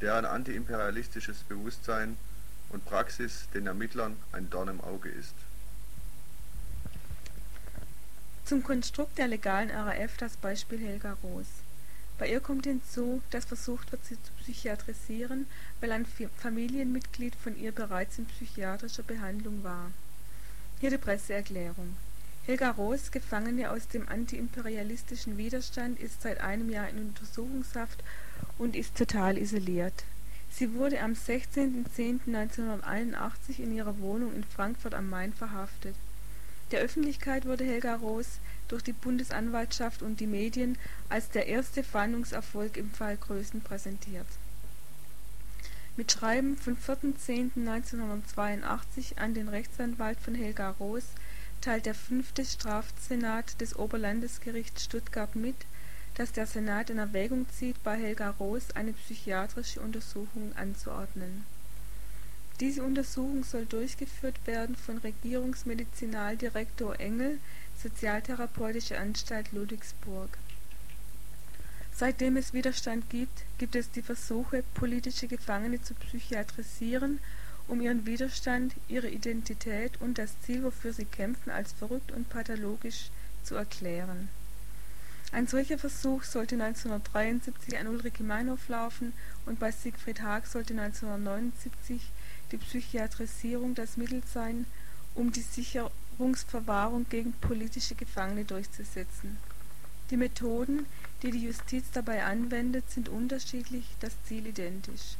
deren 0.00 0.24
antiimperialistisches 0.24 1.38
Bewusstsein 1.44 2.16
und 2.70 2.84
Praxis 2.84 3.48
den 3.54 3.66
Ermittlern 3.66 4.16
ein 4.32 4.50
Dorn 4.50 4.68
im 4.68 4.80
Auge 4.80 5.08
ist. 5.08 5.34
Zum 8.44 8.64
Konstrukt 8.64 9.18
der 9.18 9.28
legalen 9.28 9.70
RAF 9.70 10.16
das 10.18 10.36
Beispiel 10.36 10.78
Helga 10.78 11.16
Roos. 11.22 11.46
Bei 12.18 12.28
ihr 12.28 12.40
kommt 12.40 12.66
hinzu, 12.66 13.22
dass 13.30 13.44
versucht 13.44 13.92
wird, 13.92 14.04
sie 14.04 14.16
zu 14.22 14.32
psychiatrisieren, 14.40 15.46
weil 15.80 15.92
ein 15.92 16.06
Familienmitglied 16.38 17.34
von 17.36 17.56
ihr 17.56 17.72
bereits 17.72 18.18
in 18.18 18.26
psychiatrischer 18.26 19.02
Behandlung 19.02 19.62
war. 19.64 19.90
Hier 20.82 20.90
die 20.90 20.98
Presseerklärung. 20.98 21.96
Helga 22.44 22.72
Roos, 22.72 23.12
Gefangene 23.12 23.70
aus 23.70 23.86
dem 23.86 24.08
antiimperialistischen 24.08 25.38
Widerstand, 25.38 26.00
ist 26.00 26.22
seit 26.22 26.40
einem 26.40 26.70
Jahr 26.70 26.88
in 26.88 26.98
Untersuchungshaft 26.98 28.02
und 28.58 28.74
ist 28.74 28.96
total 28.96 29.38
isoliert. 29.38 29.94
Sie 30.50 30.74
wurde 30.74 31.00
am 31.00 31.12
16.10.1981 31.12 33.60
in 33.60 33.76
ihrer 33.76 34.00
Wohnung 34.00 34.34
in 34.34 34.42
Frankfurt 34.42 34.94
am 34.94 35.08
Main 35.08 35.32
verhaftet. 35.32 35.94
Der 36.72 36.80
Öffentlichkeit 36.80 37.46
wurde 37.46 37.62
Helga 37.62 37.94
Roos 37.94 38.40
durch 38.66 38.82
die 38.82 38.92
Bundesanwaltschaft 38.92 40.02
und 40.02 40.18
die 40.18 40.26
Medien 40.26 40.76
als 41.08 41.28
der 41.28 41.46
erste 41.46 41.84
Fahndungserfolg 41.84 42.76
im 42.76 42.90
Fall 42.90 43.16
Größen 43.18 43.60
präsentiert. 43.60 44.26
Mit 45.94 46.10
Schreiben 46.10 46.56
vom 46.56 46.74
4.10.1982 46.74 49.18
an 49.18 49.34
den 49.34 49.48
Rechtsanwalt 49.48 50.18
von 50.18 50.34
Helga 50.34 50.70
Roos 50.80 51.04
teilt 51.60 51.84
der 51.84 51.94
fünfte 51.94 52.46
Strafsenat 52.46 53.60
des 53.60 53.76
Oberlandesgerichts 53.76 54.84
Stuttgart 54.84 55.36
mit, 55.36 55.54
dass 56.14 56.32
der 56.32 56.46
Senat 56.46 56.88
in 56.88 56.96
Erwägung 56.96 57.44
zieht, 57.50 57.82
bei 57.82 57.98
Helga 57.98 58.30
Roos 58.40 58.74
eine 58.74 58.94
psychiatrische 58.94 59.82
Untersuchung 59.82 60.56
anzuordnen. 60.56 61.44
Diese 62.58 62.84
Untersuchung 62.84 63.44
soll 63.44 63.66
durchgeführt 63.66 64.46
werden 64.46 64.76
von 64.76 64.96
Regierungsmedizinaldirektor 64.96 66.98
Engel, 67.00 67.38
Sozialtherapeutische 67.82 68.98
Anstalt 68.98 69.52
Ludwigsburg. 69.52 70.38
Seitdem 71.94 72.36
es 72.36 72.52
Widerstand 72.52 73.08
gibt, 73.10 73.44
gibt 73.58 73.76
es 73.76 73.90
die 73.90 74.02
Versuche, 74.02 74.64
politische 74.74 75.28
Gefangene 75.28 75.80
zu 75.80 75.94
psychiatrisieren 75.94 77.20
um 77.68 77.80
ihren 77.80 78.06
Widerstand, 78.06 78.74
ihre 78.88 79.08
Identität 79.08 80.00
und 80.00 80.18
das 80.18 80.38
Ziel, 80.42 80.62
wofür 80.62 80.92
sie 80.92 81.04
kämpfen, 81.04 81.50
als 81.50 81.72
verrückt 81.72 82.12
und 82.12 82.28
pathologisch 82.28 83.10
zu 83.44 83.54
erklären. 83.54 84.28
Ein 85.32 85.46
solcher 85.46 85.78
Versuch 85.78 86.24
sollte 86.24 86.56
1973 86.56 87.78
an 87.78 87.86
Ulrike 87.86 88.22
Meinhof 88.22 88.68
laufen 88.68 89.14
und 89.46 89.58
bei 89.58 89.70
Siegfried 89.70 90.20
Haag 90.20 90.46
sollte 90.46 90.74
1979 90.74 92.02
die 92.50 92.58
Psychiatrisierung 92.58 93.74
das 93.74 93.96
Mittel 93.96 94.22
sein, 94.30 94.66
um 95.14 95.32
die 95.32 95.40
Sicherungsverwahrung 95.40 97.06
gegen 97.08 97.32
politische 97.32 97.94
Gefangene 97.94 98.44
durchzusetzen. 98.44 99.38
Die 100.10 100.18
Methoden, 100.18 100.84
die 101.22 101.30
die 101.30 101.44
Justiz 101.44 101.90
dabei 101.92 102.24
anwendet, 102.24 102.90
sind 102.90 103.08
unterschiedlich, 103.08 103.86
das 104.00 104.12
Ziel 104.24 104.46
identisch 104.46 105.16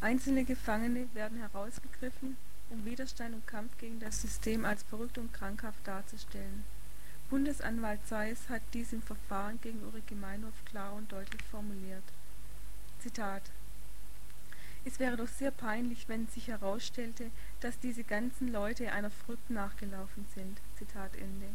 Einzelne 0.00 0.44
Gefangene 0.44 1.08
werden 1.12 1.38
herausgegriffen, 1.38 2.36
um 2.70 2.84
Widerstand 2.84 3.34
und 3.34 3.46
Kampf 3.48 3.76
gegen 3.78 3.98
das 3.98 4.22
System 4.22 4.64
als 4.64 4.84
verrückt 4.84 5.18
und 5.18 5.32
krankhaft 5.32 5.84
darzustellen. 5.84 6.62
Bundesanwalt 7.30 8.06
Seiß 8.06 8.48
hat 8.48 8.62
dies 8.74 8.92
im 8.92 9.02
Verfahren 9.02 9.58
gegen 9.60 9.82
Ulrike 9.82 10.14
Meinhof 10.14 10.54
klar 10.66 10.92
und 10.92 11.10
deutlich 11.10 11.42
formuliert. 11.50 12.04
Zitat 13.00 13.42
Es 14.84 15.00
wäre 15.00 15.16
doch 15.16 15.28
sehr 15.28 15.50
peinlich, 15.50 16.08
wenn 16.08 16.28
sich 16.28 16.46
herausstellte, 16.46 17.32
dass 17.60 17.80
diese 17.80 18.04
ganzen 18.04 18.52
Leute 18.52 18.92
einer 18.92 19.10
Flucht 19.10 19.50
nachgelaufen 19.50 20.26
sind. 20.32 20.58
Zitat 20.78 21.16
Ende. 21.16 21.48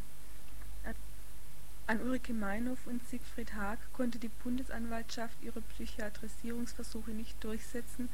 An 1.93 2.01
Ulrike 2.01 2.33
Meinhof 2.33 2.79
und 2.87 3.07
Siegfried 3.07 3.53
Haag 3.53 3.77
konnte 3.93 4.17
die 4.17 4.31
Bundesanwaltschaft 4.43 5.37
ihre 5.43 5.61
Psychiatrisierungsversuche 5.61 7.11
nicht 7.11 7.43
durchsetzen 7.43 8.09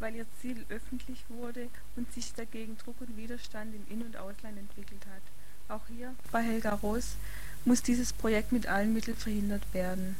weil 0.00 0.16
ihr 0.16 0.26
Ziel 0.40 0.64
öffentlich 0.70 1.24
wurde 1.28 1.68
und 1.94 2.12
sich 2.12 2.32
dagegen 2.32 2.76
Druck 2.78 3.00
und 3.00 3.16
Widerstand 3.16 3.74
im 3.74 3.86
In 3.88 4.02
und 4.02 4.16
Ausland 4.16 4.58
entwickelt 4.58 5.04
hat. 5.06 5.22
Auch 5.68 5.86
hier, 5.88 6.14
bei 6.32 6.42
Helga 6.42 6.74
Roos, 6.74 7.16
muss 7.64 7.82
dieses 7.82 8.12
Projekt 8.12 8.50
mit 8.50 8.66
allen 8.66 8.92
Mitteln 8.92 9.16
verhindert 9.16 9.62
werden. 9.72 10.16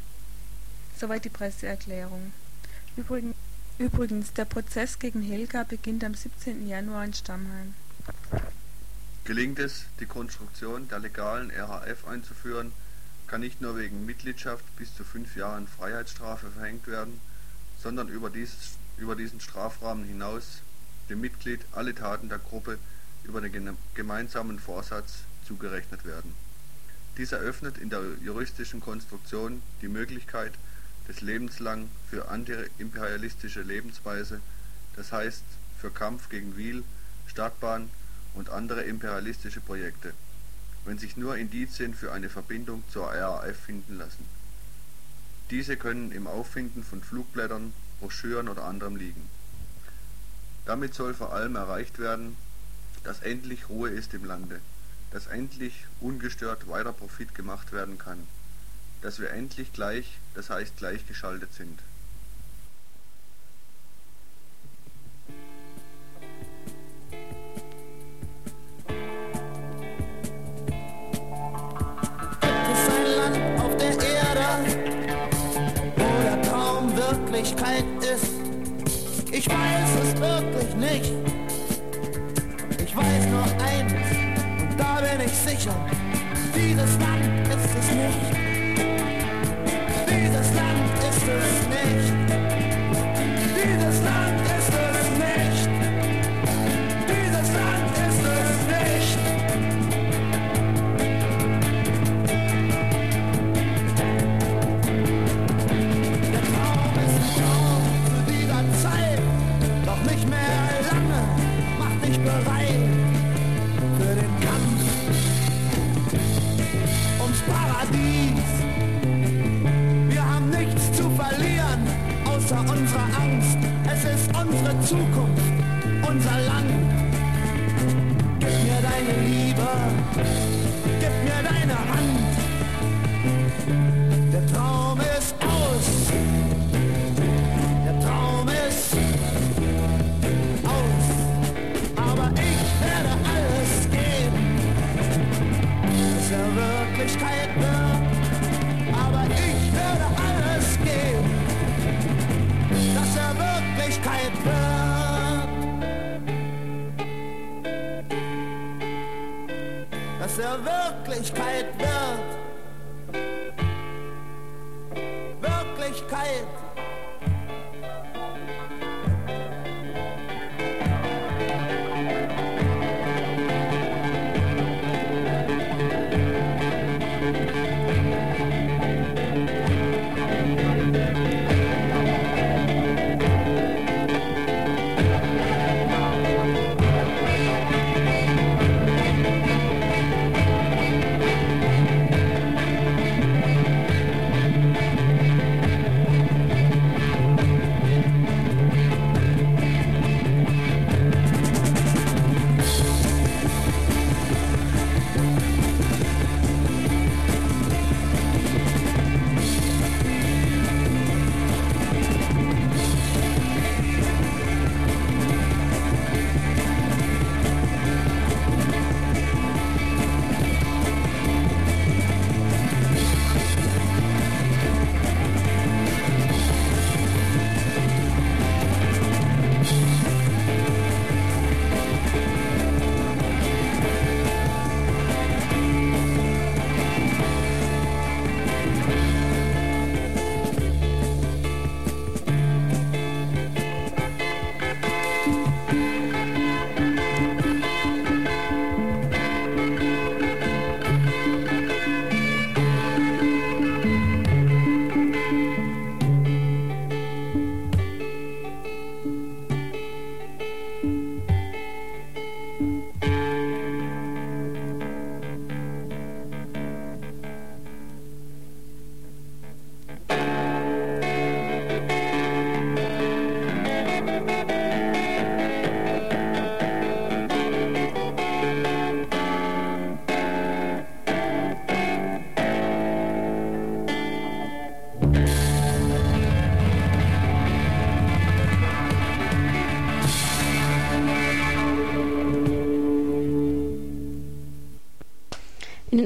Soweit 0.96 1.24
die 1.24 1.30
Presseerklärung. 1.30 2.32
Übrigens, 2.96 3.34
übrigens, 3.78 4.32
der 4.34 4.44
Prozess 4.44 4.98
gegen 4.98 5.22
Helga 5.22 5.64
beginnt 5.64 6.04
am 6.04 6.14
17. 6.14 6.68
Januar 6.68 7.04
in 7.04 7.14
Stammheim. 7.14 7.74
Gelingt 9.24 9.58
es, 9.58 9.86
die 9.98 10.06
Konstruktion 10.06 10.88
der 10.88 11.00
legalen 11.00 11.50
RAF 11.50 12.06
einzuführen, 12.06 12.72
kann 13.30 13.42
nicht 13.42 13.60
nur 13.60 13.76
wegen 13.78 14.04
Mitgliedschaft 14.06 14.64
bis 14.76 14.92
zu 14.96 15.04
fünf 15.04 15.36
Jahren 15.36 15.68
Freiheitsstrafe 15.68 16.50
verhängt 16.50 16.88
werden, 16.88 17.20
sondern 17.80 18.08
über 18.08 18.28
diesen 18.28 19.40
Strafrahmen 19.40 20.04
hinaus 20.04 20.62
dem 21.08 21.20
Mitglied 21.20 21.60
alle 21.70 21.94
Taten 21.94 22.28
der 22.28 22.40
Gruppe 22.40 22.76
über 23.22 23.40
den 23.40 23.76
gemeinsamen 23.94 24.58
Vorsatz 24.58 25.18
zugerechnet 25.46 26.04
werden. 26.04 26.34
Dies 27.18 27.30
eröffnet 27.30 27.78
in 27.78 27.88
der 27.88 28.02
juristischen 28.20 28.80
Konstruktion 28.80 29.62
die 29.80 29.88
Möglichkeit 29.88 30.52
des 31.06 31.20
lebenslang 31.20 31.88
für 32.08 32.28
antiimperialistische 32.30 33.62
Lebensweise, 33.62 34.40
das 34.96 35.12
heißt 35.12 35.44
für 35.80 35.92
Kampf 35.92 36.30
gegen 36.30 36.56
Wiel, 36.56 36.82
Stadtbahn 37.28 37.90
und 38.34 38.50
andere 38.50 38.82
imperialistische 38.82 39.60
Projekte, 39.60 40.14
wenn 40.84 40.98
sich 40.98 41.16
nur 41.16 41.36
Indizien 41.36 41.94
für 41.94 42.12
eine 42.12 42.28
Verbindung 42.28 42.82
zur 42.90 43.12
RAF 43.12 43.56
finden 43.56 43.98
lassen. 43.98 44.24
Diese 45.50 45.76
können 45.76 46.12
im 46.12 46.26
Auffinden 46.26 46.84
von 46.84 47.02
Flugblättern 47.02 47.72
Broschüren 48.00 48.48
oder 48.48 48.64
anderem 48.64 48.96
liegen. 48.96 49.28
Damit 50.64 50.94
soll 50.94 51.14
vor 51.14 51.32
allem 51.32 51.56
erreicht 51.56 51.98
werden, 51.98 52.36
dass 53.04 53.20
endlich 53.20 53.68
Ruhe 53.68 53.90
ist 53.90 54.14
im 54.14 54.24
Lande, 54.24 54.60
dass 55.10 55.26
endlich 55.26 55.86
ungestört 56.00 56.68
weiter 56.68 56.92
Profit 56.92 57.34
gemacht 57.34 57.72
werden 57.72 57.98
kann, 57.98 58.26
dass 59.02 59.18
wir 59.18 59.30
endlich 59.30 59.72
gleich, 59.72 60.18
das 60.34 60.50
heißt 60.50 60.76
gleichgeschaltet 60.76 61.52
sind. 61.54 61.80
Wirklichkeit 77.10 77.84
ist. 78.00 78.30
Ich 79.32 79.48
weiß 79.48 79.90
es 80.04 80.20
wirklich 80.20 80.74
nicht. 80.76 81.12
Ich 82.78 82.96
weiß 82.96 83.26
nur 83.26 83.42
eines, 83.66 84.10
und 84.62 84.78
da 84.78 85.00
bin 85.00 85.26
ich 85.26 85.32
sicher. 85.32 85.74
Dieses 86.54 86.98
Land 87.00 87.48
ist 87.48 87.70
es 87.80 87.90
nicht. 87.90 88.30
Dieses 90.06 90.54
Land 90.54 90.98
ist 91.10 91.26
es 91.26 91.54
nicht. 91.74 92.12
Dieses 93.56 94.02
Land 94.04 94.39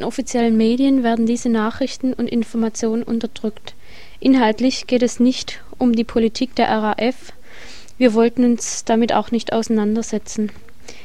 offiziellen 0.06 0.56
Medien 0.56 1.02
werden 1.02 1.26
diese 1.26 1.48
Nachrichten 1.48 2.12
und 2.12 2.28
Informationen 2.28 3.02
unterdrückt. 3.02 3.74
Inhaltlich 4.20 4.86
geht 4.86 5.02
es 5.02 5.20
nicht 5.20 5.62
um 5.78 5.94
die 5.94 6.04
Politik 6.04 6.54
der 6.54 6.68
RAF. 6.68 7.32
Wir 7.98 8.14
wollten 8.14 8.44
uns 8.44 8.84
damit 8.84 9.12
auch 9.12 9.30
nicht 9.30 9.52
auseinandersetzen. 9.52 10.50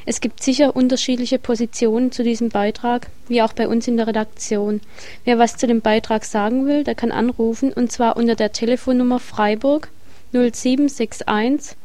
Es 0.06 0.22
gibt 0.22 0.42
sicher 0.42 0.76
unterschiedliche 0.76 1.40
Positionen 1.40 2.12
zu 2.12 2.24
diesem 2.24 2.50
Beitrag, 2.50 3.08
wie 3.28 3.42
auch 3.42 3.54
bei 3.54 3.68
uns 3.68 3.88
in 3.88 3.98
der 3.98 4.08
Redaktion. 4.08 4.82
Wer 5.24 5.38
was 5.38 5.58
zu 5.58 5.68
dem 5.68 5.82
Beitrag 5.82 6.26
sagen 6.26 6.66
will, 6.66 6.84
der 6.84 6.96
kann 6.96 7.12
anrufen 7.12 7.72
und 7.72 7.92
zwar 7.92 8.18
unter 8.18 8.36
der 8.36 8.52
Telefonnummer 8.52 9.20
Freiburg 9.20 9.90
0761 10.32 11.78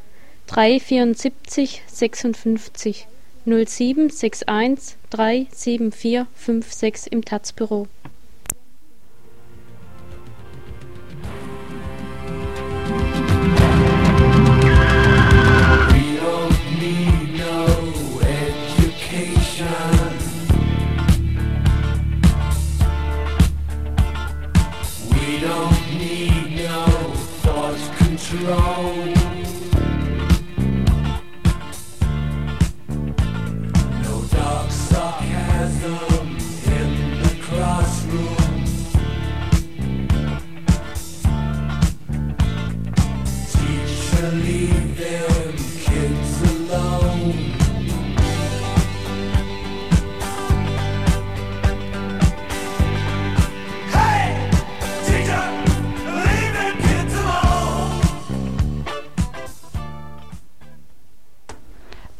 374 0.46 1.82
56 1.86 3.06
0761 3.46 4.96
374 5.10 6.26
56 6.34 7.12
im 7.12 7.24
Taz-Büro. 7.24 7.86
We 28.46 29.13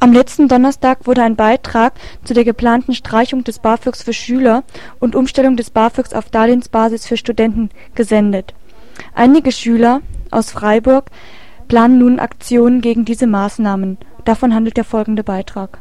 Am 0.05 0.13
letzten 0.13 0.47
Donnerstag 0.47 1.07
wurde 1.07 1.23
ein 1.23 1.35
Beitrag 1.35 1.93
zu 2.23 2.35
der 2.35 2.43
geplanten 2.43 2.93
Streichung 2.93 3.43
des 3.43 3.57
BAföGs 3.57 4.03
für 4.03 4.13
Schüler 4.13 4.63
und 4.99 5.15
Umstellung 5.15 5.57
des 5.57 5.71
BAföGs 5.71 6.13
auf 6.13 6.29
Darlehensbasis 6.29 7.07
für 7.07 7.17
Studenten 7.17 7.71
gesendet. 7.95 8.53
Einige 9.15 9.51
Schüler 9.51 10.01
aus 10.29 10.51
Freiburg 10.51 11.09
planen 11.67 11.97
nun 11.97 12.19
Aktionen 12.19 12.81
gegen 12.81 13.03
diese 13.03 13.25
Maßnahmen. 13.25 13.97
Davon 14.25 14.53
handelt 14.53 14.77
der 14.77 14.83
folgende 14.83 15.23
Beitrag. 15.23 15.79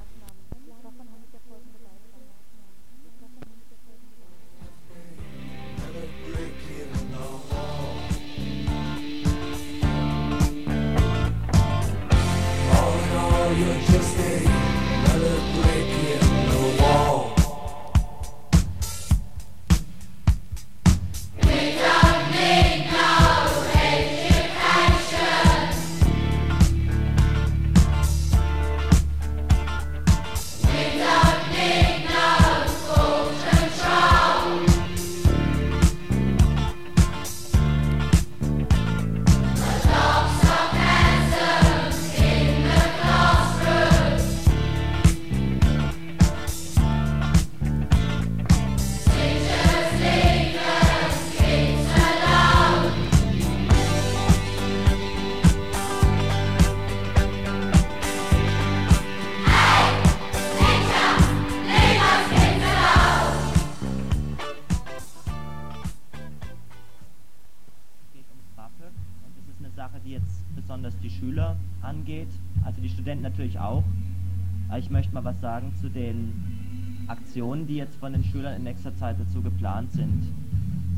Was 75.24 75.40
sagen 75.40 75.72
zu 75.80 75.88
den 75.88 77.04
Aktionen, 77.08 77.66
die 77.66 77.76
jetzt 77.76 77.96
von 77.96 78.12
den 78.12 78.24
Schülern 78.24 78.56
in 78.56 78.64
nächster 78.64 78.96
Zeit 78.96 79.16
dazu 79.18 79.42
geplant 79.42 79.92
sind. 79.92 80.22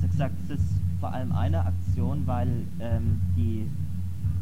Habe 0.01 0.09
gesagt, 0.09 0.35
es 0.45 0.61
ist 0.61 0.69
vor 1.01 1.12
allem 1.12 1.33
eine 1.33 1.65
Aktion, 1.65 2.27
weil 2.27 2.49
ähm, 2.81 3.21
die, 3.37 3.67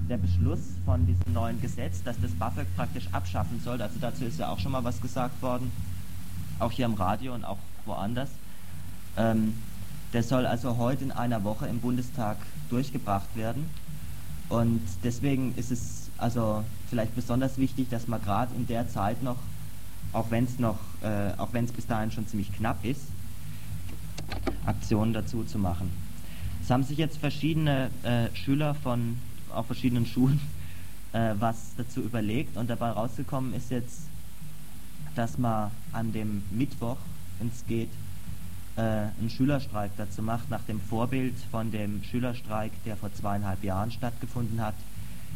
der 0.09 0.19
Beschluss 0.19 0.61
von 0.85 1.07
diesem 1.07 1.33
neuen 1.33 1.61
Gesetz, 1.61 2.03
dass 2.03 2.21
das 2.21 2.33
BAföG 2.33 2.67
praktisch 2.77 3.09
abschaffen 3.13 3.61
soll, 3.61 3.81
also 3.81 3.99
dazu 4.01 4.25
ist 4.25 4.39
ja 4.39 4.49
auch 4.49 4.59
schon 4.59 4.73
mal 4.73 4.85
was 4.85 5.01
gesagt 5.01 5.41
worden, 5.43 5.71
auch 6.59 6.71
hier 6.71 6.87
im 6.87 6.95
Radio 6.95 7.35
und 7.35 7.45
auch 7.45 7.59
woanders. 7.87 8.31
Ähm, 9.17 9.55
der 10.13 10.23
soll 10.23 10.47
also 10.47 10.77
heute 10.77 11.05
in 11.05 11.13
einer 11.13 11.45
Woche 11.45 11.67
im 11.67 11.81
Bundestag 11.81 12.37
durchgebracht 12.71 13.35
werden. 13.35 13.69
Und 14.49 14.83
deswegen 15.03 15.55
ist 15.57 15.73
es 15.73 16.11
also 16.19 16.63
vielleicht 16.89 17.15
besonders 17.17 17.59
wichtig, 17.59 17.89
dass 17.91 18.07
man 18.07 18.23
gerade 18.23 18.55
in 18.55 18.67
der 18.67 18.89
Zeit 18.89 19.23
noch, 19.23 19.39
auch 20.15 20.31
wenn 20.31 20.45
es 20.45 20.59
noch, 20.59 20.79
äh, 21.03 21.33
auch 21.37 21.53
wenn 21.53 21.65
es 21.65 21.73
bis 21.73 21.87
dahin 21.87 22.11
schon 22.11 22.27
ziemlich 22.27 22.53
knapp 22.55 22.85
ist, 22.85 23.03
Aktionen 24.65 25.13
dazu 25.13 25.45
zu 25.45 25.59
machen. 25.59 25.91
Es 26.63 26.71
haben 26.71 26.85
sich 26.85 26.97
jetzt 26.97 27.19
verschiedene 27.19 27.91
äh, 28.05 28.35
Schüler 28.35 28.75
von 28.75 29.19
auch 29.53 29.67
verschiedenen 29.67 30.07
Schulen 30.07 30.41
äh, 31.13 31.35
was 31.39 31.75
dazu 31.77 32.01
überlegt 32.01 32.57
und 32.57 32.71
dabei 32.71 32.91
rausgekommen 32.91 33.53
ist 33.55 33.71
jetzt, 33.71 34.03
dass 35.15 35.37
man 35.37 35.71
an 35.93 36.13
dem 36.13 36.43
Mittwoch, 36.51 36.97
wenn 37.39 37.49
es 37.49 37.67
geht, 37.67 37.91
äh, 38.77 38.81
einen 38.81 39.31
Schülerstreik 39.31 39.93
dazu 39.97 40.23
macht, 40.23 40.51
nach 40.51 40.63
dem 40.63 40.81
Vorbild 40.81 41.35
von 41.51 41.71
dem 41.71 42.03
Schülerstreik, 42.03 42.73
der 42.85 42.97
vor 42.97 43.13
zweieinhalb 43.15 43.63
Jahren 43.63 43.93
stattgefunden 43.93 44.61
hat, 44.61 44.75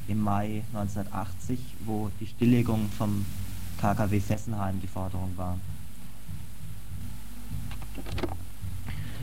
im 0.08 0.20
Mai 0.20 0.62
1980, 0.72 1.60
wo 1.84 2.10
die 2.20 2.26
Stilllegung 2.26 2.88
vom 2.96 3.26
KKW 3.80 4.20
Fessenheim 4.20 4.80
die 4.80 4.86
Forderung 4.86 5.32
war. 5.36 5.56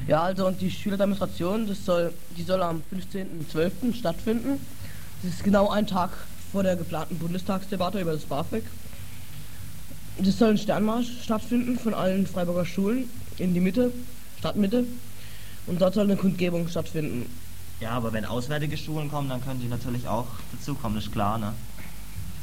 Ja, 0.08 0.24
also 0.24 0.48
und 0.48 0.62
die 0.62 0.70
Schülerdemonstration, 0.70 1.68
das 1.68 1.84
soll, 1.84 2.14
die 2.38 2.44
soll 2.44 2.62
am 2.62 2.84
15.12. 2.94 3.96
stattfinden. 3.96 4.60
Das 5.24 5.34
ist 5.34 5.44
genau 5.44 5.70
ein 5.70 5.88
Tag 5.88 6.12
vor 6.52 6.62
der 6.62 6.76
geplanten 6.76 7.18
Bundestagsdebatte 7.18 8.00
über 8.00 8.14
das 8.14 8.24
BAföG. 8.24 8.64
Das 10.20 10.38
soll 10.38 10.52
ein 10.52 10.58
Sternmarsch 10.58 11.24
stattfinden 11.24 11.78
von 11.80 11.94
allen 11.94 12.28
Freiburger 12.28 12.66
Schulen 12.66 13.10
in 13.38 13.54
die 13.54 13.60
Mitte, 13.60 13.92
Stadtmitte. 14.40 14.86
Und 15.68 15.82
dort 15.82 15.96
soll 15.96 16.04
eine 16.04 16.16
Kundgebung 16.16 16.68
stattfinden. 16.68 17.26
Ja, 17.80 17.90
aber 17.92 18.14
wenn 18.14 18.24
auswärtige 18.24 18.78
Schulen 18.78 19.10
kommen, 19.10 19.28
dann 19.28 19.44
können 19.44 19.60
die 19.60 19.68
natürlich 19.68 20.08
auch 20.08 20.28
dazukommen, 20.52 20.98
ist 20.98 21.12
klar, 21.12 21.38
ne? 21.38 21.54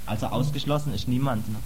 Also 0.05 0.27
ausgeschlossen 0.27 0.93
ist 0.93 1.07
niemand, 1.07 1.49
ne? 1.49 1.57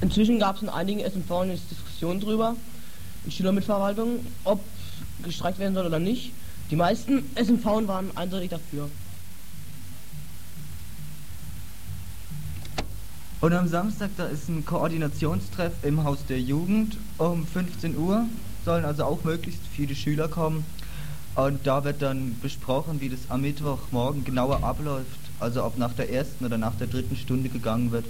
Inzwischen 0.00 0.38
gab 0.38 0.56
es 0.56 0.62
in 0.62 0.68
einigen 0.68 1.00
SMV 1.00 1.30
eine 1.32 1.56
Diskussion 1.56 2.20
drüber, 2.20 2.56
in 3.24 3.30
Schülermitverwaltung, 3.30 4.20
ob 4.44 4.60
gestreikt 5.22 5.58
werden 5.58 5.74
soll 5.74 5.86
oder 5.86 5.98
nicht. 5.98 6.32
Die 6.70 6.76
meisten 6.76 7.24
SMV 7.34 7.64
waren 7.86 8.16
eindeutig 8.16 8.50
dafür. 8.50 8.88
Und 13.40 13.52
am 13.52 13.68
Samstag, 13.68 14.08
da 14.16 14.24
ist 14.24 14.48
ein 14.48 14.64
Koordinationstreff 14.64 15.72
im 15.82 16.02
Haus 16.04 16.24
der 16.26 16.40
Jugend 16.40 16.96
um 17.18 17.46
15 17.46 17.94
Uhr. 17.96 18.24
Sollen 18.64 18.86
also 18.86 19.04
auch 19.04 19.22
möglichst 19.22 19.60
viele 19.70 19.94
Schüler 19.94 20.28
kommen. 20.28 20.64
Und 21.34 21.66
da 21.66 21.84
wird 21.84 22.00
dann 22.00 22.36
besprochen, 22.40 23.02
wie 23.02 23.10
das 23.10 23.18
am 23.28 23.42
Mittwochmorgen 23.42 24.24
genauer 24.24 24.64
abläuft. 24.64 25.18
Also 25.40 25.62
ob 25.62 25.76
nach 25.76 25.92
der 25.92 26.10
ersten 26.10 26.46
oder 26.46 26.56
nach 26.56 26.74
der 26.76 26.86
dritten 26.86 27.16
Stunde 27.16 27.50
gegangen 27.50 27.92
wird. 27.92 28.06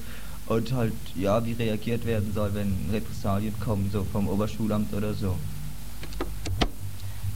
Und 0.47 0.73
halt, 0.73 0.93
ja, 1.15 1.45
wie 1.45 1.53
reagiert 1.53 2.05
werden 2.05 2.33
soll, 2.35 2.55
wenn 2.55 2.77
Repressalien 2.93 3.55
kommen, 3.61 3.91
so 3.91 4.05
vom 4.05 4.29
Oberschulamt 4.29 4.93
oder 4.93 5.15
so. 5.15 5.37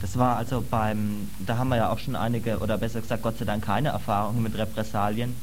Das 0.01 0.17
war 0.17 0.37
also 0.37 0.63
beim, 0.69 1.27
da 1.45 1.57
haben 1.57 1.69
wir 1.69 1.77
ja 1.77 1.89
auch 1.89 1.99
schon 1.99 2.15
einige, 2.15 2.59
oder 2.59 2.77
besser 2.77 3.01
gesagt 3.01 3.23
Gott 3.23 3.37
sei 3.37 3.45
Dank 3.45 3.65
keine 3.65 3.89
Erfahrungen 3.89 4.43
mit 4.43 4.57
Repressalien. 4.57 5.35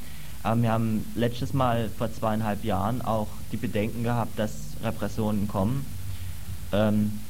Aber 0.43 0.63
wir 0.63 0.71
haben 0.71 1.05
letztes 1.15 1.53
Mal 1.53 1.91
vor 1.99 2.13
zweieinhalb 2.13 2.65
Jahren 2.65 3.03
auch 3.03 3.27
die 3.53 3.57
Bedenken 3.57 4.05
gehabt, 4.05 4.39
dass 4.39 4.53
Repressionen 4.83 5.49
kommen. 5.49 5.85
Ähm, 6.73 7.21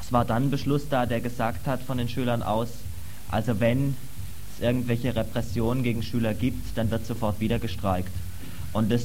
es 0.00 0.12
war 0.12 0.24
dann 0.24 0.44
ein 0.44 0.50
Beschluss 0.50 0.88
da, 0.88 1.04
der 1.04 1.20
gesagt 1.20 1.66
hat 1.66 1.82
von 1.82 1.98
den 1.98 2.08
Schülern 2.08 2.42
aus, 2.42 2.68
also 3.30 3.60
wenn 3.60 3.94
es 4.54 4.62
irgendwelche 4.62 5.14
Repressionen 5.14 5.82
gegen 5.82 6.02
Schüler 6.02 6.32
gibt, 6.32 6.78
dann 6.78 6.90
wird 6.90 7.04
sofort 7.06 7.40
wieder 7.40 7.58
gestreikt. 7.58 8.12
Und 8.72 8.90
das 8.90 9.02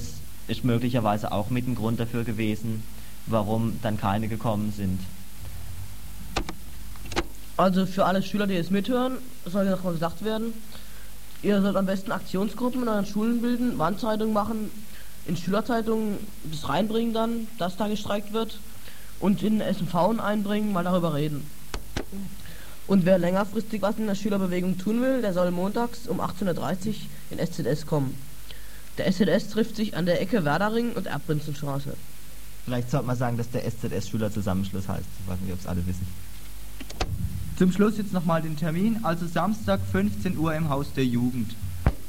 ist 0.47 0.63
möglicherweise 0.63 1.31
auch 1.31 1.49
mit 1.49 1.67
ein 1.67 1.75
Grund 1.75 1.99
dafür 1.99 2.23
gewesen, 2.23 2.83
warum 3.27 3.79
dann 3.81 3.97
keine 3.97 4.27
gekommen 4.27 4.73
sind. 4.75 4.99
Also 7.55 7.85
für 7.85 8.05
alle 8.05 8.23
Schüler, 8.23 8.47
die 8.47 8.55
jetzt 8.55 8.71
mithören, 8.71 9.17
soll 9.45 9.69
noch 9.69 9.83
mal 9.83 9.93
gesagt 9.93 10.25
werden, 10.25 10.53
ihr 11.43 11.61
sollt 11.61 11.75
am 11.75 11.85
besten 11.85 12.11
Aktionsgruppen 12.11 12.81
in 12.81 12.87
euren 12.87 13.05
Schulen 13.05 13.41
bilden, 13.41 13.77
Wandzeitungen 13.77 14.33
machen, 14.33 14.71
in 15.25 15.37
Schülerzeitungen 15.37 16.17
das 16.51 16.67
reinbringen 16.67 17.13
dann, 17.13 17.47
dass 17.59 17.77
da 17.77 17.87
gestreikt 17.87 18.33
wird 18.33 18.59
und 19.19 19.43
in 19.43 19.61
SMV 19.61 20.19
einbringen, 20.19 20.73
mal 20.73 20.83
darüber 20.83 21.13
reden. 21.13 21.47
Und 22.87 23.05
wer 23.05 23.17
längerfristig 23.17 23.81
was 23.81 23.97
in 23.97 24.07
der 24.07 24.15
Schülerbewegung 24.15 24.77
tun 24.77 25.01
will, 25.01 25.21
der 25.21 25.33
soll 25.33 25.51
montags 25.51 26.07
um 26.07 26.19
18.30 26.19 26.87
Uhr 26.87 26.95
in 27.31 27.39
SZS 27.39 27.85
kommen. 27.85 28.17
Der 28.97 29.11
SZS 29.11 29.49
trifft 29.49 29.75
sich 29.75 29.97
an 29.97 30.05
der 30.05 30.21
Ecke 30.21 30.45
Werdering 30.45 30.93
und 30.93 31.07
Erbprinzenstraße. 31.07 31.95
Vielleicht 32.65 32.91
sollte 32.91 33.07
man 33.07 33.17
sagen, 33.17 33.37
dass 33.37 33.49
der 33.49 33.65
SZS 33.65 34.09
Schülerzusammenschluss 34.09 34.87
heißt. 34.87 35.05
Ich 35.21 35.31
weiß 35.31 35.39
nicht, 35.41 35.53
ob 35.53 35.59
es 35.59 35.67
alle 35.67 35.85
wissen. 35.85 36.07
Zum 37.57 37.71
Schluss 37.71 37.97
jetzt 37.97 38.13
nochmal 38.13 38.41
den 38.41 38.57
Termin, 38.57 38.99
also 39.03 39.27
Samstag 39.27 39.79
15 39.91 40.37
Uhr 40.37 40.53
im 40.55 40.69
Haus 40.69 40.87
der 40.93 41.05
Jugend. 41.05 41.55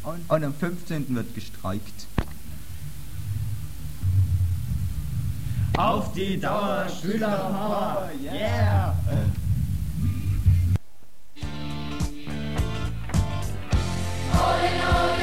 Und, 0.03 0.21
und 0.29 0.45
am 0.45 0.55
15. 0.55 1.15
wird 1.15 1.35
gestreikt. 1.35 2.07
Auf 5.77 6.13
die 6.13 6.39
Dauer 6.39 6.87
Schülerpower, 6.89 8.11
yeah! 8.23 8.95
All 14.33 14.61
in 14.65 14.81
all, 14.81 15.14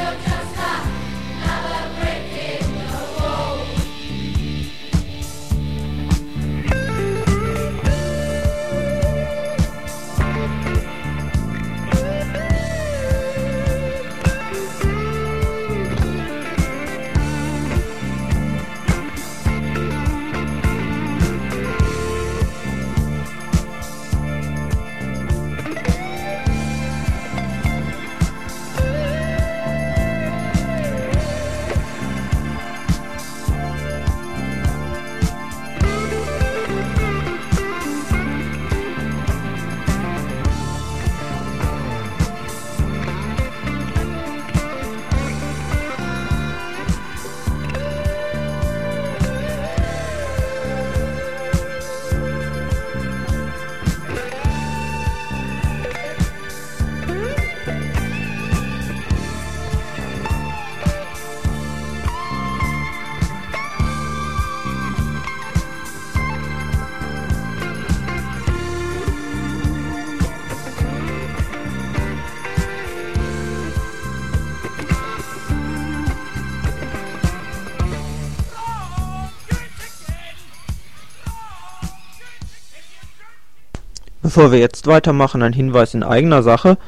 Bevor 84.41 84.53
wir 84.53 84.59
jetzt 84.59 84.87
weitermachen, 84.87 85.43
ein 85.43 85.53
Hinweis 85.53 85.93
in 85.93 86.01
eigener 86.01 86.41
Sache. 86.41 86.79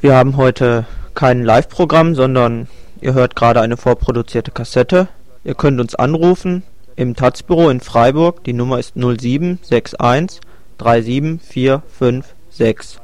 Wir 0.00 0.16
haben 0.16 0.36
heute 0.36 0.84
kein 1.14 1.44
Live-Programm, 1.44 2.16
sondern 2.16 2.66
ihr 3.00 3.14
hört 3.14 3.36
gerade 3.36 3.60
eine 3.60 3.76
vorproduzierte 3.76 4.50
Kassette. 4.50 5.06
Ihr 5.44 5.54
könnt 5.54 5.80
uns 5.80 5.94
anrufen 5.94 6.64
im 6.96 7.14
Taz-Büro 7.14 7.68
in 7.68 7.78
Freiburg. 7.78 8.42
Die 8.42 8.52
Nummer 8.52 8.80
ist 8.80 8.96
0761 8.96 10.40
37456. 10.78 12.98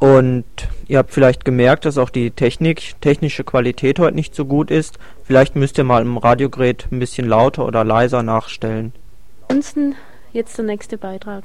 Und 0.00 0.44
ihr 0.88 0.98
habt 0.98 1.12
vielleicht 1.12 1.44
gemerkt, 1.44 1.84
dass 1.84 1.98
auch 1.98 2.10
die 2.10 2.32
Technik, 2.32 3.00
technische 3.00 3.44
Qualität 3.44 4.00
heute 4.00 4.16
nicht 4.16 4.34
so 4.34 4.44
gut 4.44 4.72
ist. 4.72 4.98
Vielleicht 5.22 5.54
müsst 5.54 5.78
ihr 5.78 5.84
mal 5.84 6.02
im 6.02 6.18
Radiogerät 6.18 6.88
ein 6.90 6.98
bisschen 6.98 7.28
lauter 7.28 7.64
oder 7.64 7.84
leiser 7.84 8.24
nachstellen. 8.24 8.92
Ansonsten 9.46 9.94
jetzt 10.32 10.58
der 10.58 10.64
nächste 10.64 10.98
Beitrag. 10.98 11.44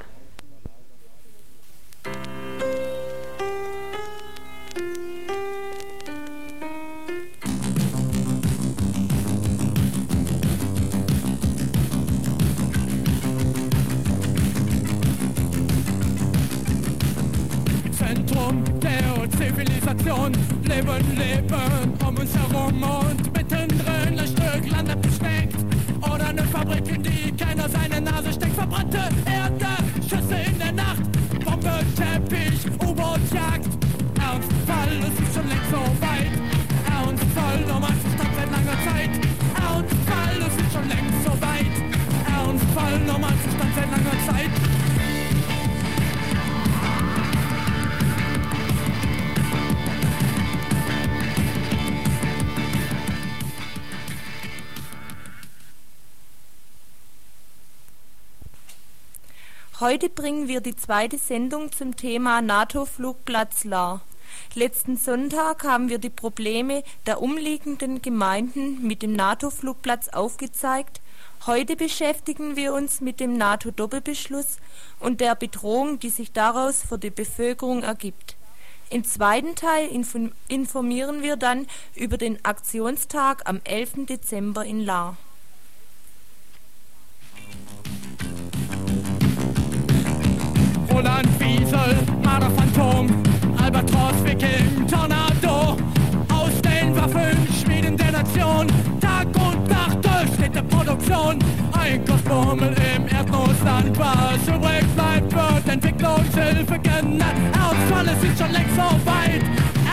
Verbrannte 28.92 29.30
Erde, 29.30 30.02
Schüsse 30.02 30.50
in 30.50 30.58
der 30.58 30.72
Nacht. 30.72 31.02
Bombe, 31.44 31.80
Teppich, 31.96 32.66
U-Boot-Jagd. 32.86 33.68
Ernstfall, 34.20 34.92
es 35.00 35.20
ist 35.20 35.34
schon 35.34 35.48
längst 35.48 35.70
so 35.70 35.80
weit. 36.00 36.32
Ernstfall, 36.92 37.60
Normalzustand 37.66 38.30
seit 38.36 38.50
langer 38.50 38.78
Zeit. 38.84 39.10
Ernstfall, 39.56 40.36
es 40.46 40.62
ist 40.62 40.72
schon 40.72 40.88
längst 40.88 41.24
so 41.24 41.32
weit. 41.40 41.74
Ernstfall, 42.36 42.98
Normalzustand 43.06 43.74
seit 43.74 43.90
langer 43.90 44.26
Zeit. 44.26 44.71
Heute 59.82 60.08
bringen 60.08 60.46
wir 60.46 60.60
die 60.60 60.76
zweite 60.76 61.18
Sendung 61.18 61.72
zum 61.72 61.96
Thema 61.96 62.40
NATO-Flugplatz 62.40 63.64
Lahr. 63.64 64.00
Letzten 64.54 64.96
Sonntag 64.96 65.64
haben 65.64 65.88
wir 65.88 65.98
die 65.98 66.08
Probleme 66.08 66.84
der 67.04 67.20
umliegenden 67.20 68.00
Gemeinden 68.00 68.86
mit 68.86 69.02
dem 69.02 69.12
NATO-Flugplatz 69.14 70.10
aufgezeigt. 70.10 71.00
Heute 71.46 71.74
beschäftigen 71.74 72.54
wir 72.54 72.74
uns 72.74 73.00
mit 73.00 73.18
dem 73.18 73.36
NATO-Doppelbeschluss 73.36 74.58
und 75.00 75.20
der 75.20 75.34
Bedrohung, 75.34 75.98
die 75.98 76.10
sich 76.10 76.30
daraus 76.30 76.84
für 76.88 76.98
die 76.98 77.10
Bevölkerung 77.10 77.82
ergibt. 77.82 78.36
Im 78.88 79.02
zweiten 79.02 79.56
Teil 79.56 79.88
informieren 80.46 81.22
wir 81.22 81.34
dann 81.34 81.66
über 81.96 82.18
den 82.18 82.44
Aktionstag 82.44 83.48
am 83.48 83.60
11. 83.64 84.06
Dezember 84.06 84.64
in 84.64 84.84
Lahr. 84.84 85.16
Roland 90.92 91.28
Wiesel, 91.40 91.96
Marder 92.22 92.50
Phantom, 92.50 93.08
Albatros, 93.56 94.22
Viking, 94.24 94.86
Tornado. 94.86 95.76
Aus 96.28 96.60
den 96.62 96.94
Waffen, 96.94 97.36
Schmieden 97.60 97.96
der 97.96 98.12
Nation, 98.12 98.66
Tag 99.00 99.26
und 99.34 99.68
Nacht 99.70 99.98
durchsteht 100.04 100.54
der 100.54 100.62
Produktion. 100.62 101.38
Ein 101.72 102.04
Kostbummel 102.04 102.74
im 102.94 103.08
Erdnussland, 103.08 103.98
was 103.98 104.46
übrig 104.46 104.86
bleibt, 104.94 105.32
wird 105.32 105.68
Entwicklungshilfe 105.68 106.78
genannt. 106.78 107.40
Ernstfall, 107.54 108.08
es 108.08 108.22
ist 108.30 108.38
schon 108.38 108.52
längst 108.52 108.76
so 108.76 108.88
weit. 109.08 109.44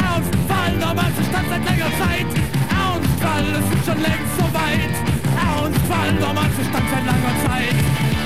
Ernstfall, 0.04 0.72
Normalzustand 0.80 1.46
seit 1.50 1.64
längerer 1.66 1.96
Zeit. 2.04 2.30
Ernstfall, 2.76 3.46
es 3.56 3.78
ist 3.78 3.86
schon 3.86 4.02
längst 4.02 4.34
so 4.38 4.46
weit. 4.52 4.94
Ernstfall, 5.48 6.14
Normalzustand 6.20 6.86
seit 6.92 7.06
langer 7.06 7.36
Zeit. 7.48 8.19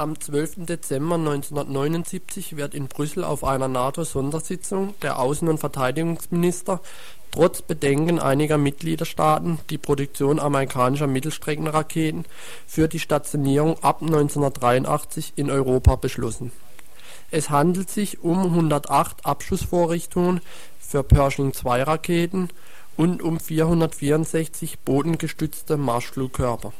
Am 0.00 0.20
12. 0.20 0.66
Dezember 0.66 1.16
1979 1.16 2.56
wird 2.56 2.72
in 2.72 2.86
Brüssel 2.86 3.24
auf 3.24 3.42
einer 3.42 3.66
NATO-Sondersitzung 3.66 4.94
der 5.02 5.18
Außen- 5.18 5.48
und 5.48 5.58
Verteidigungsminister 5.58 6.80
trotz 7.32 7.62
Bedenken 7.62 8.20
einiger 8.20 8.58
Mitgliedstaaten 8.58 9.58
die 9.70 9.76
Produktion 9.76 10.38
amerikanischer 10.38 11.08
Mittelstreckenraketen 11.08 12.26
für 12.64 12.86
die 12.86 13.00
Stationierung 13.00 13.82
ab 13.82 14.00
1983 14.00 15.32
in 15.34 15.50
Europa 15.50 15.96
beschlossen. 15.96 16.52
Es 17.32 17.50
handelt 17.50 17.90
sich 17.90 18.22
um 18.22 18.38
108 18.38 19.26
Abschussvorrichtungen 19.26 20.40
für 20.78 21.02
Pershing-2-Raketen 21.02 22.50
und 22.96 23.20
um 23.20 23.40
464 23.40 24.78
bodengestützte 24.78 25.76
Marschflugkörper. 25.76 26.72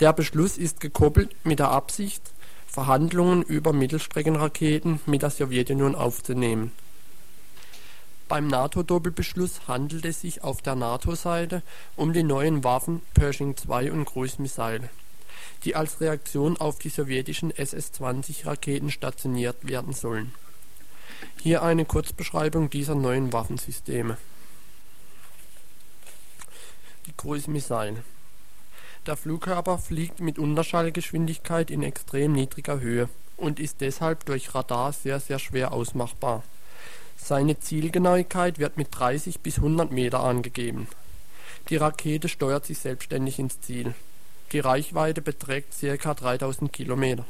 Der 0.00 0.12
Beschluss 0.12 0.56
ist 0.56 0.80
gekoppelt 0.80 1.34
mit 1.44 1.58
der 1.58 1.70
Absicht, 1.70 2.22
Verhandlungen 2.68 3.42
über 3.42 3.72
Mittelstreckenraketen 3.72 5.00
mit 5.06 5.22
der 5.22 5.30
Sowjetunion 5.30 5.96
aufzunehmen. 5.96 6.70
Beim 8.28 8.46
NATO-Doppelbeschluss 8.46 9.66
handelt 9.66 10.04
es 10.04 10.20
sich 10.20 10.44
auf 10.44 10.62
der 10.62 10.76
NATO-Seite 10.76 11.62
um 11.96 12.12
die 12.12 12.22
neuen 12.22 12.62
Waffen 12.62 13.02
Pershing 13.14 13.56
II 13.68 13.90
und 13.90 14.04
Cruise 14.04 14.36
die 15.64 15.74
als 15.74 16.00
Reaktion 16.00 16.56
auf 16.58 16.78
die 16.78 16.90
sowjetischen 16.90 17.50
SS-20-Raketen 17.50 18.92
stationiert 18.92 19.66
werden 19.66 19.94
sollen. 19.94 20.32
Hier 21.42 21.62
eine 21.62 21.84
Kurzbeschreibung 21.84 22.70
dieser 22.70 22.94
neuen 22.94 23.32
Waffensysteme. 23.32 24.16
Die 27.06 27.12
Cruise 27.16 27.50
der 29.08 29.16
Flugkörper 29.16 29.78
fliegt 29.78 30.20
mit 30.20 30.38
Unterschallgeschwindigkeit 30.38 31.70
in 31.70 31.82
extrem 31.82 32.34
niedriger 32.34 32.78
Höhe 32.78 33.08
und 33.38 33.58
ist 33.58 33.80
deshalb 33.80 34.26
durch 34.26 34.54
Radar 34.54 34.92
sehr 34.92 35.18
sehr 35.18 35.38
schwer 35.38 35.72
ausmachbar. 35.72 36.42
Seine 37.16 37.58
Zielgenauigkeit 37.58 38.58
wird 38.58 38.76
mit 38.76 38.88
30 38.90 39.40
bis 39.40 39.56
100 39.56 39.90
Meter 39.90 40.20
angegeben. 40.20 40.88
Die 41.70 41.76
Rakete 41.76 42.28
steuert 42.28 42.66
sich 42.66 42.80
selbstständig 42.80 43.38
ins 43.38 43.60
Ziel. 43.62 43.94
Die 44.52 44.60
Reichweite 44.60 45.22
beträgt 45.22 45.74
ca. 45.80 46.14
3000 46.14 46.70
Kilometer. 46.70 47.24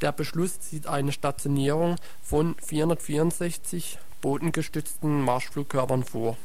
Der 0.00 0.12
Beschluss 0.12 0.58
sieht 0.60 0.86
eine 0.86 1.10
Stationierung 1.10 1.96
von 2.22 2.54
464 2.64 3.98
bodengestützten 4.20 5.22
Marschflugkörpern 5.22 6.04
vor. 6.04 6.36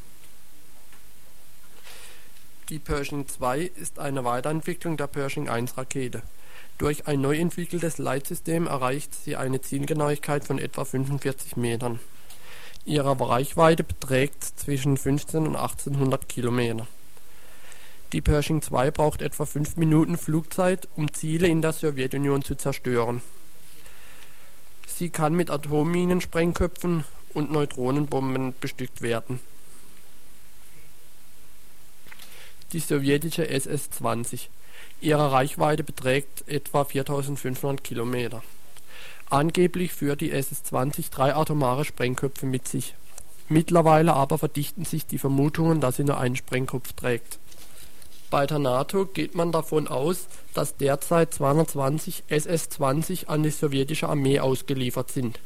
Die 2.73 2.79
Pershing 2.79 3.27
II 3.39 3.71
ist 3.75 3.99
eine 3.99 4.25
Weiterentwicklung 4.25 4.97
der 4.97 5.05
Pershing 5.05 5.45
I 5.45 5.63
Rakete. 5.77 6.23
Durch 6.79 7.05
ein 7.05 7.21
neu 7.21 7.37
entwickeltes 7.37 7.99
Leitsystem 7.99 8.65
erreicht 8.65 9.13
sie 9.13 9.35
eine 9.35 9.61
Zielgenauigkeit 9.61 10.43
von 10.43 10.57
etwa 10.57 10.83
45 10.83 11.55
Metern. 11.55 11.99
Ihre 12.83 13.15
Reichweite 13.29 13.83
beträgt 13.83 14.43
zwischen 14.43 14.97
15 14.97 15.45
und 15.45 15.55
1800 15.55 16.27
Kilometer. 16.27 16.87
Die 18.11 18.21
Pershing 18.21 18.63
II 18.63 18.89
braucht 18.89 19.21
etwa 19.21 19.45
5 19.45 19.77
Minuten 19.77 20.17
Flugzeit, 20.17 20.87
um 20.95 21.13
Ziele 21.13 21.47
in 21.49 21.61
der 21.61 21.73
Sowjetunion 21.73 22.41
zu 22.41 22.55
zerstören. 22.55 23.21
Sie 24.87 25.11
kann 25.11 25.35
mit 25.35 25.51
Atomminensprengköpfen 25.51 27.03
und 27.35 27.51
Neutronenbomben 27.51 28.55
bestückt 28.59 29.03
werden. 29.03 29.39
Die 32.73 32.79
sowjetische 32.79 33.47
SS-20. 33.47 34.47
Ihre 34.99 35.31
Reichweite 35.31 35.83
beträgt 35.83 36.47
etwa 36.47 36.83
4500 36.83 37.83
Kilometer. 37.83 38.41
Angeblich 39.29 39.93
führt 39.93 40.21
die 40.21 40.31
SS-20 40.31 41.11
drei 41.11 41.35
atomare 41.35 41.85
Sprengköpfe 41.85 42.47
mit 42.47 42.67
sich. 42.67 42.95
Mittlerweile 43.47 44.13
aber 44.13 44.39
verdichten 44.39 44.85
sich 44.85 45.05
die 45.05 45.19
Vermutungen, 45.19 45.81
dass 45.81 45.97
sie 45.97 46.03
nur 46.03 46.17
einen 46.19 46.35
Sprengkopf 46.35 46.93
trägt. 46.93 47.37
Bei 48.31 48.47
der 48.47 48.57
NATO 48.57 49.05
geht 49.05 49.35
man 49.35 49.51
davon 49.51 49.87
aus, 49.87 50.25
dass 50.55 50.75
derzeit 50.75 51.31
220 51.31 52.23
SS-20 52.29 53.27
an 53.27 53.43
die 53.43 53.51
sowjetische 53.51 54.09
Armee 54.09 54.39
ausgeliefert 54.39 55.11
sind. 55.11 55.39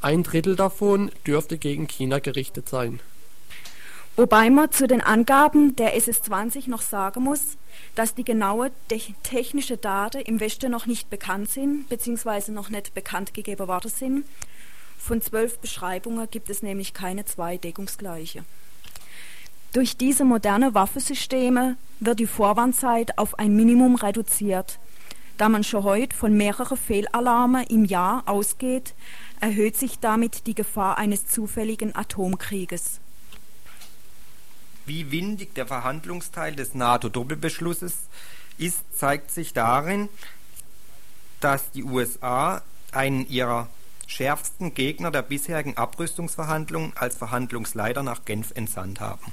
Ein 0.00 0.22
Drittel 0.22 0.54
davon 0.54 1.10
dürfte 1.26 1.58
gegen 1.58 1.88
China 1.88 2.20
gerichtet 2.20 2.68
sein. 2.68 3.00
Wobei 4.14 4.50
man 4.50 4.70
zu 4.70 4.86
den 4.86 5.00
Angaben 5.00 5.74
der 5.76 5.96
SS-20 5.96 6.68
noch 6.68 6.82
sagen 6.82 7.22
muss, 7.22 7.56
dass 7.94 8.14
die 8.14 8.24
genaue 8.24 8.70
technische 9.22 9.78
Daten 9.78 10.20
im 10.20 10.38
Westen 10.38 10.70
noch 10.70 10.84
nicht 10.84 11.08
bekannt 11.08 11.48
sind, 11.48 11.88
beziehungsweise 11.88 12.52
noch 12.52 12.68
nicht 12.68 12.92
bekannt 12.92 13.32
gegeben 13.32 13.68
worden 13.68 13.90
sind. 13.90 14.26
Von 14.98 15.22
zwölf 15.22 15.58
Beschreibungen 15.60 16.28
gibt 16.30 16.50
es 16.50 16.62
nämlich 16.62 16.92
keine 16.92 17.24
zwei 17.24 17.56
deckungsgleiche. 17.56 18.44
Durch 19.72 19.96
diese 19.96 20.24
moderne 20.24 20.74
Waffensysteme 20.74 21.78
wird 21.98 22.18
die 22.18 22.26
Vorwarnzeit 22.26 23.16
auf 23.16 23.38
ein 23.38 23.56
Minimum 23.56 23.94
reduziert. 23.94 24.78
Da 25.38 25.48
man 25.48 25.64
schon 25.64 25.84
heute 25.84 26.14
von 26.14 26.36
mehreren 26.36 26.76
Fehlalarme 26.76 27.64
im 27.70 27.86
Jahr 27.86 28.24
ausgeht, 28.26 28.92
erhöht 29.40 29.78
sich 29.78 29.98
damit 29.98 30.46
die 30.46 30.54
Gefahr 30.54 30.98
eines 30.98 31.26
zufälligen 31.26 31.96
Atomkrieges. 31.96 33.00
Wie 34.86 35.10
windig 35.10 35.54
der 35.54 35.66
Verhandlungsteil 35.66 36.56
des 36.56 36.74
NATO-Doppelbeschlusses 36.74 37.94
ist, 38.58 38.80
zeigt 38.96 39.30
sich 39.30 39.52
darin, 39.52 40.08
dass 41.40 41.70
die 41.70 41.84
USA 41.84 42.62
einen 42.92 43.28
ihrer 43.28 43.68
schärfsten 44.06 44.74
Gegner 44.74 45.10
der 45.10 45.22
bisherigen 45.22 45.76
Abrüstungsverhandlungen 45.76 46.92
als 46.96 47.16
Verhandlungsleiter 47.16 48.02
nach 48.02 48.24
Genf 48.24 48.52
entsandt 48.54 49.00
haben. 49.00 49.32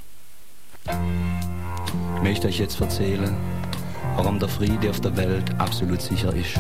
Ich 2.16 2.22
möchte 2.24 2.47
euch 2.47 2.60
jetzt 2.60 2.80
erzählen, 2.80 3.36
warum 4.16 4.39
der 4.39 4.50
Friede 4.50 4.89
auf 4.89 5.02
der 5.02 5.16
Welt 5.18 5.54
absolut 5.60 6.02
sicher 6.02 6.34
ist. 6.34 6.60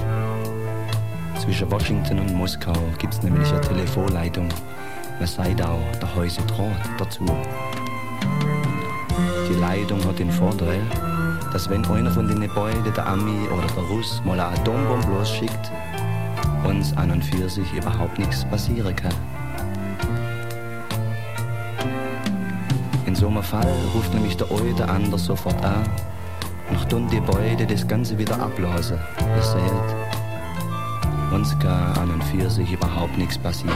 Zwischen 1.41 1.71
Washington 1.71 2.19
und 2.19 2.33
Moskau 2.33 2.73
gibt 2.97 3.13
es 3.13 3.21
nämlich 3.21 3.47
eine 3.49 3.61
Telefonleitung. 3.61 4.49
Man 5.17 5.27
sagt 5.27 5.61
auch 5.61 5.95
der 6.01 6.15
Häuse 6.15 6.41
Draht 6.41 6.89
dazu. 6.97 7.25
Die 9.49 9.55
Leitung 9.55 10.05
hat 10.05 10.19
den 10.19 10.29
Vorteil, 10.29 10.79
dass 11.51 11.67
wenn 11.71 11.83
einer 11.85 12.11
von 12.11 12.27
den 12.27 12.39
Gebäuden, 12.39 12.83
der 12.95 13.07
Ami 13.07 13.47
oder 13.47 13.65
der 13.75 13.83
Russ, 13.83 14.21
mal 14.23 14.39
eine 14.39 14.55
Atombombe 14.55 15.07
losschickt, 15.11 15.71
uns 16.63 16.95
an 16.95 17.09
und 17.09 17.25
für 17.25 17.49
sich 17.49 17.73
überhaupt 17.73 18.19
nichts 18.19 18.45
passieren 18.45 18.95
kann. 18.95 19.13
In 23.07 23.15
so 23.15 23.27
einem 23.27 23.41
Fall 23.41 23.73
ruft 23.95 24.13
nämlich 24.13 24.37
der 24.37 24.51
eine 24.51 25.09
der 25.09 25.17
sofort 25.17 25.65
an. 25.65 25.83
Noch 26.71 26.85
tun 26.85 27.07
die 27.11 27.19
beide 27.19 27.65
das 27.65 27.87
Ganze 27.87 28.19
wieder 28.19 28.39
abblasen. 28.39 28.99
Ihr 29.35 29.41
seht, 29.41 31.33
uns 31.33 31.57
kann 31.57 31.97
an 31.97 32.11
und 32.11 32.23
für 32.25 32.47
sich 32.51 32.71
überhaupt 32.71 33.17
nichts 33.17 33.37
passieren. 33.39 33.75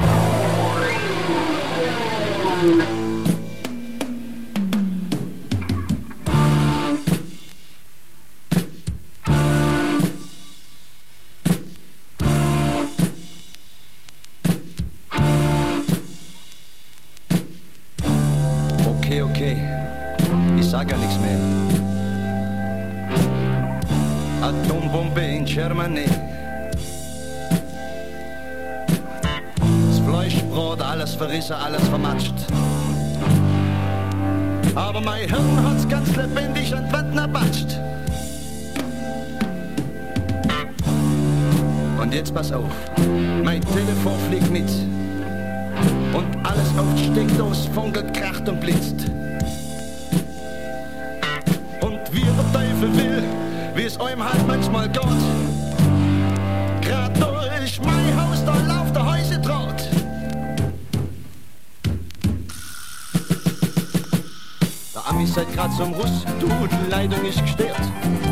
Zum 65.78 65.94
Russ, 65.94 66.26
die 66.42 66.92
Leitung 66.92 67.26
ist 67.26 67.42
gestört. 67.42 67.82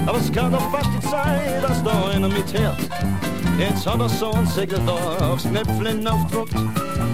Aber 0.05 0.17
es 0.17 0.31
kann 0.31 0.51
doch 0.51 0.71
fast 0.71 0.89
die 0.95 1.07
Zeit, 1.07 1.63
dass 1.63 1.83
da 1.83 2.09
einer 2.13 2.27
mithört. 2.27 2.77
Jetzt 3.57 3.85
hat 3.85 3.99
er 3.99 4.09
so 4.09 4.31
ein 4.31 4.47
Segel 4.47 4.79
da 4.85 5.27
aufs 5.27 5.43
Knöpfchen 5.43 6.07
aufgedruckt. 6.07 6.55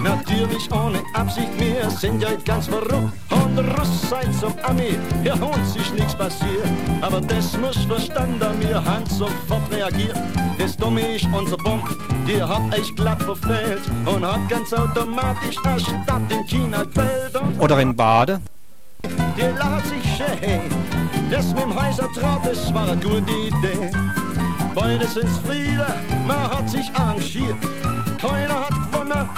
Natürlich 0.02 0.70
ohne 0.70 1.00
Absicht, 1.14 1.48
wir 1.58 1.90
sind 1.90 2.22
ja 2.22 2.30
ganz 2.44 2.66
verrückt. 2.66 3.12
Und 3.30 3.58
Russ 3.58 4.08
seid 4.08 4.32
zum 4.34 4.54
Ami, 4.62 4.98
hier 5.22 5.38
hont 5.40 5.66
sich 5.66 5.92
nichts 5.92 6.14
passiert. 6.14 6.68
Aber 7.00 7.20
das 7.20 7.56
muss 7.58 7.76
verstanden, 7.84 8.40
wir 8.60 8.84
haben 8.84 9.06
sofort 9.06 9.70
reagiert. 9.70 10.16
Das 10.58 10.76
Dumme 10.76 11.00
ist 11.16 11.26
unser 11.32 11.56
Bomb, 11.56 11.84
die 12.26 12.42
hat 12.42 12.76
echt 12.76 12.96
glatt 12.96 13.22
verfehlt. 13.22 13.82
Und 14.06 14.24
hat 14.24 14.48
ganz 14.48 14.72
automatisch 14.72 15.56
anstatt 15.64 16.22
in 16.30 16.46
China 16.46 16.84
gewählt. 16.84 17.40
Oder 17.58 17.80
in 17.80 17.94
Bade 17.96 18.40
die 19.04 19.58
lacht 19.58 19.86
sich 19.86 20.16
schön. 20.16 20.60
Das 21.30 21.46
mit 21.54 21.62
dem 21.62 21.74
Häuser 21.74 22.08
traut, 22.12 22.44
das 22.44 22.72
war 22.72 22.88
eine 22.88 22.96
gute 22.96 23.32
Idee. 23.32 23.90
Beide 24.74 25.06
sind 25.06 25.28
Friede, 25.44 25.86
man 26.26 26.50
hat 26.50 26.68
sich 26.68 26.90
arrangiert. 26.94 27.56
Keiner 28.20 28.60
hat 28.60 28.92
gewonnen 28.92 29.28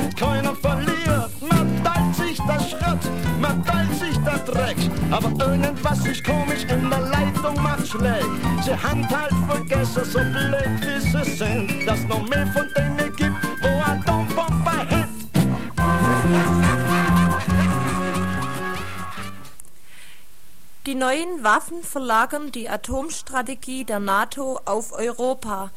und 0.00 0.16
keiner 0.16 0.54
verliert. 0.54 1.30
Man 1.40 1.84
teilt 1.84 2.14
sich 2.14 2.38
das 2.46 2.70
Schrott, 2.70 3.00
man 3.40 3.64
teilt 3.64 3.94
sich 3.94 4.16
das 4.24 4.44
Dreck. 4.44 4.76
Aber 5.10 5.30
irgendwas 5.44 6.06
ist 6.06 6.24
komisch 6.24 6.64
in 6.68 6.88
der 6.88 7.00
Leitung 7.00 7.62
macht 7.62 7.86
schlecht. 7.86 8.28
Sie 8.62 8.72
haben 8.72 9.06
halt 9.08 9.34
vergessen, 9.48 10.04
so 10.04 10.18
blöd 10.18 10.80
wie 10.80 11.00
sie 11.00 11.36
sind, 11.36 11.86
dass 11.86 12.02
noch 12.04 12.26
mehr 12.28 12.46
von 12.48 12.66
denen 12.76 13.14
gibt, 13.16 13.36
wo 13.62 13.68
Atombombe 13.90 14.70
hängt. 14.88 16.69
Die 20.90 20.96
neuen 20.96 21.44
Waffen 21.44 21.84
verlagern 21.84 22.50
die 22.50 22.68
Atomstrategie 22.68 23.84
der 23.84 24.00
NATO 24.00 24.58
auf 24.64 24.90
Europa. 24.90 25.70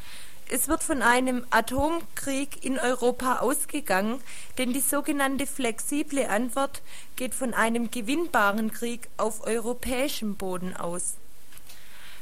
Es 0.49 0.67
wird 0.67 0.81
von 0.81 1.03
einem 1.03 1.45
Atomkrieg 1.51 2.65
in 2.65 2.79
Europa 2.79 3.37
ausgegangen, 3.37 4.21
denn 4.57 4.73
die 4.73 4.79
sogenannte 4.79 5.45
flexible 5.45 6.25
Antwort 6.25 6.81
geht 7.15 7.35
von 7.35 7.53
einem 7.53 7.91
gewinnbaren 7.91 8.71
Krieg 8.71 9.07
auf 9.17 9.45
europäischem 9.45 10.35
Boden 10.35 10.75
aus. 10.75 11.17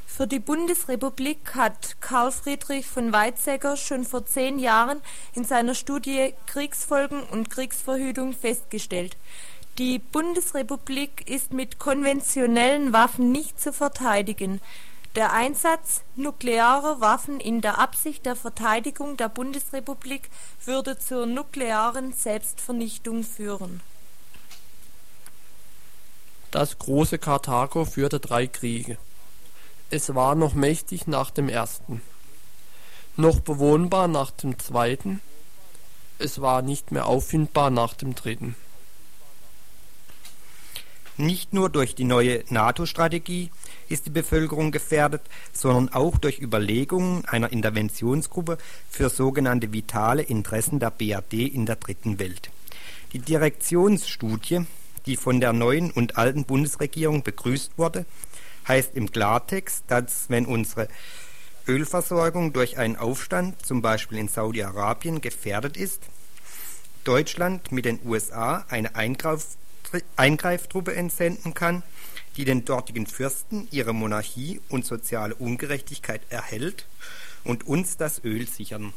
Für 0.05 0.27
die 0.27 0.39
Bundesrepublik 0.39 1.55
hat 1.55 1.95
Karl 2.01 2.33
Friedrich 2.33 2.87
von 2.87 3.13
Weizsäcker 3.13 3.77
schon 3.77 4.03
vor 4.03 4.25
zehn 4.25 4.59
Jahren 4.59 5.01
in 5.33 5.45
seiner 5.45 5.75
Studie 5.75 6.33
Kriegsfolgen 6.45 7.23
und 7.23 7.49
Kriegsverhütung 7.49 8.33
festgestellt 8.33 9.15
die 9.81 9.97
Bundesrepublik 9.97 11.27
ist 11.27 11.53
mit 11.53 11.79
konventionellen 11.79 12.93
Waffen 12.93 13.31
nicht 13.31 13.59
zu 13.59 13.73
verteidigen. 13.73 14.61
Der 15.15 15.33
Einsatz 15.33 16.03
nuklearer 16.15 17.01
Waffen 17.01 17.39
in 17.39 17.61
der 17.61 17.79
Absicht 17.79 18.27
der 18.27 18.35
Verteidigung 18.35 19.17
der 19.17 19.27
Bundesrepublik 19.27 20.29
würde 20.65 20.99
zur 20.99 21.25
nuklearen 21.25 22.13
Selbstvernichtung 22.13 23.23
führen. 23.23 23.81
Das 26.51 26.77
große 26.77 27.17
Karthago 27.17 27.83
führte 27.83 28.19
drei 28.19 28.45
Kriege. 28.45 28.99
Es 29.89 30.13
war 30.13 30.35
noch 30.35 30.53
mächtig 30.53 31.07
nach 31.07 31.31
dem 31.31 31.49
ersten, 31.49 32.03
noch 33.17 33.39
bewohnbar 33.39 34.07
nach 34.07 34.29
dem 34.29 34.59
zweiten, 34.59 35.21
es 36.19 36.39
war 36.39 36.61
nicht 36.61 36.91
mehr 36.91 37.07
auffindbar 37.07 37.71
nach 37.71 37.95
dem 37.95 38.13
dritten. 38.13 38.55
Nicht 41.17 41.53
nur 41.53 41.69
durch 41.69 41.93
die 41.93 42.05
neue 42.05 42.43
NATO-Strategie 42.49 43.51
ist 43.89 44.05
die 44.05 44.11
Bevölkerung 44.11 44.71
gefährdet, 44.71 45.21
sondern 45.51 45.93
auch 45.93 46.17
durch 46.17 46.39
Überlegungen 46.39 47.25
einer 47.25 47.51
Interventionsgruppe 47.51 48.57
für 48.89 49.09
sogenannte 49.09 49.73
vitale 49.73 50.21
Interessen 50.21 50.79
der 50.79 50.91
BRD 50.91 51.33
in 51.33 51.65
der 51.65 51.75
Dritten 51.75 52.17
Welt. 52.17 52.49
Die 53.13 53.19
Direktionsstudie, 53.19 54.65
die 55.05 55.17
von 55.17 55.41
der 55.41 55.51
neuen 55.51 55.91
und 55.91 56.17
alten 56.17 56.45
Bundesregierung 56.45 57.23
begrüßt 57.23 57.77
wurde, 57.77 58.05
heißt 58.67 58.95
im 58.95 59.11
Klartext, 59.11 59.83
dass 59.87 60.29
wenn 60.29 60.45
unsere 60.45 60.87
Ölversorgung 61.67 62.53
durch 62.53 62.77
einen 62.77 62.95
Aufstand, 62.95 63.65
zum 63.65 63.81
Beispiel 63.81 64.17
in 64.17 64.29
Saudi-Arabien, 64.29 65.19
gefährdet 65.21 65.75
ist, 65.75 66.03
Deutschland 67.03 67.71
mit 67.71 67.85
den 67.85 67.99
USA 68.05 68.65
eine 68.69 68.95
Eingreif 68.95 69.57
Eingreiftruppe 70.15 70.95
entsenden 70.95 71.53
kann, 71.53 71.83
die 72.37 72.45
den 72.45 72.65
dortigen 72.65 73.07
Fürsten 73.07 73.67
ihre 73.71 73.93
Monarchie 73.93 74.61
und 74.69 74.85
soziale 74.85 75.35
Ungerechtigkeit 75.35 76.21
erhält 76.29 76.85
und 77.43 77.67
uns 77.67 77.97
das 77.97 78.23
Öl 78.23 78.47
sichern. 78.47 78.93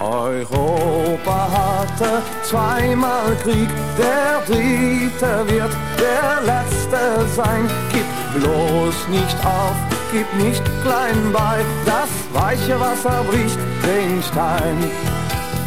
Europa 0.00 1.50
hatte 1.50 2.22
zweimal 2.44 3.36
Krieg, 3.42 3.68
der 3.98 4.42
dritte 4.46 5.46
wird 5.52 5.89
der 6.00 6.40
letzte 6.52 7.26
sein. 7.36 7.68
Gib 7.92 8.08
bloß 8.34 8.96
nicht 9.08 9.36
auf, 9.44 9.76
gib 10.12 10.28
nicht 10.42 10.62
klein 10.82 11.32
bei, 11.32 11.64
das 11.84 12.10
weiche 12.32 12.78
Wasser 12.80 13.24
bricht 13.28 13.58
den 13.86 14.22
Stein. 14.22 14.78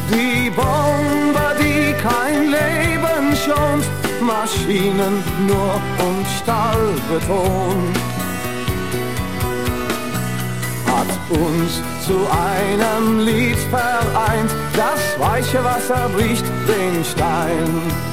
Die 0.10 0.50
Bombe, 0.50 1.48
die 1.60 1.94
kein 2.02 2.52
Leben 2.52 3.36
schont, 3.36 3.86
Maschinen 4.22 5.24
nur 5.48 5.76
und 6.06 6.26
Stahlbeton 6.42 7.94
hat 10.88 11.08
uns 11.30 11.82
zu 12.06 12.16
einem 12.30 13.20
Lied 13.26 13.58
vereint. 13.70 14.52
Das 14.76 15.20
weiche 15.20 15.64
Wasser 15.64 16.10
bricht 16.16 16.46
den 16.68 17.04
Stein. 17.04 18.13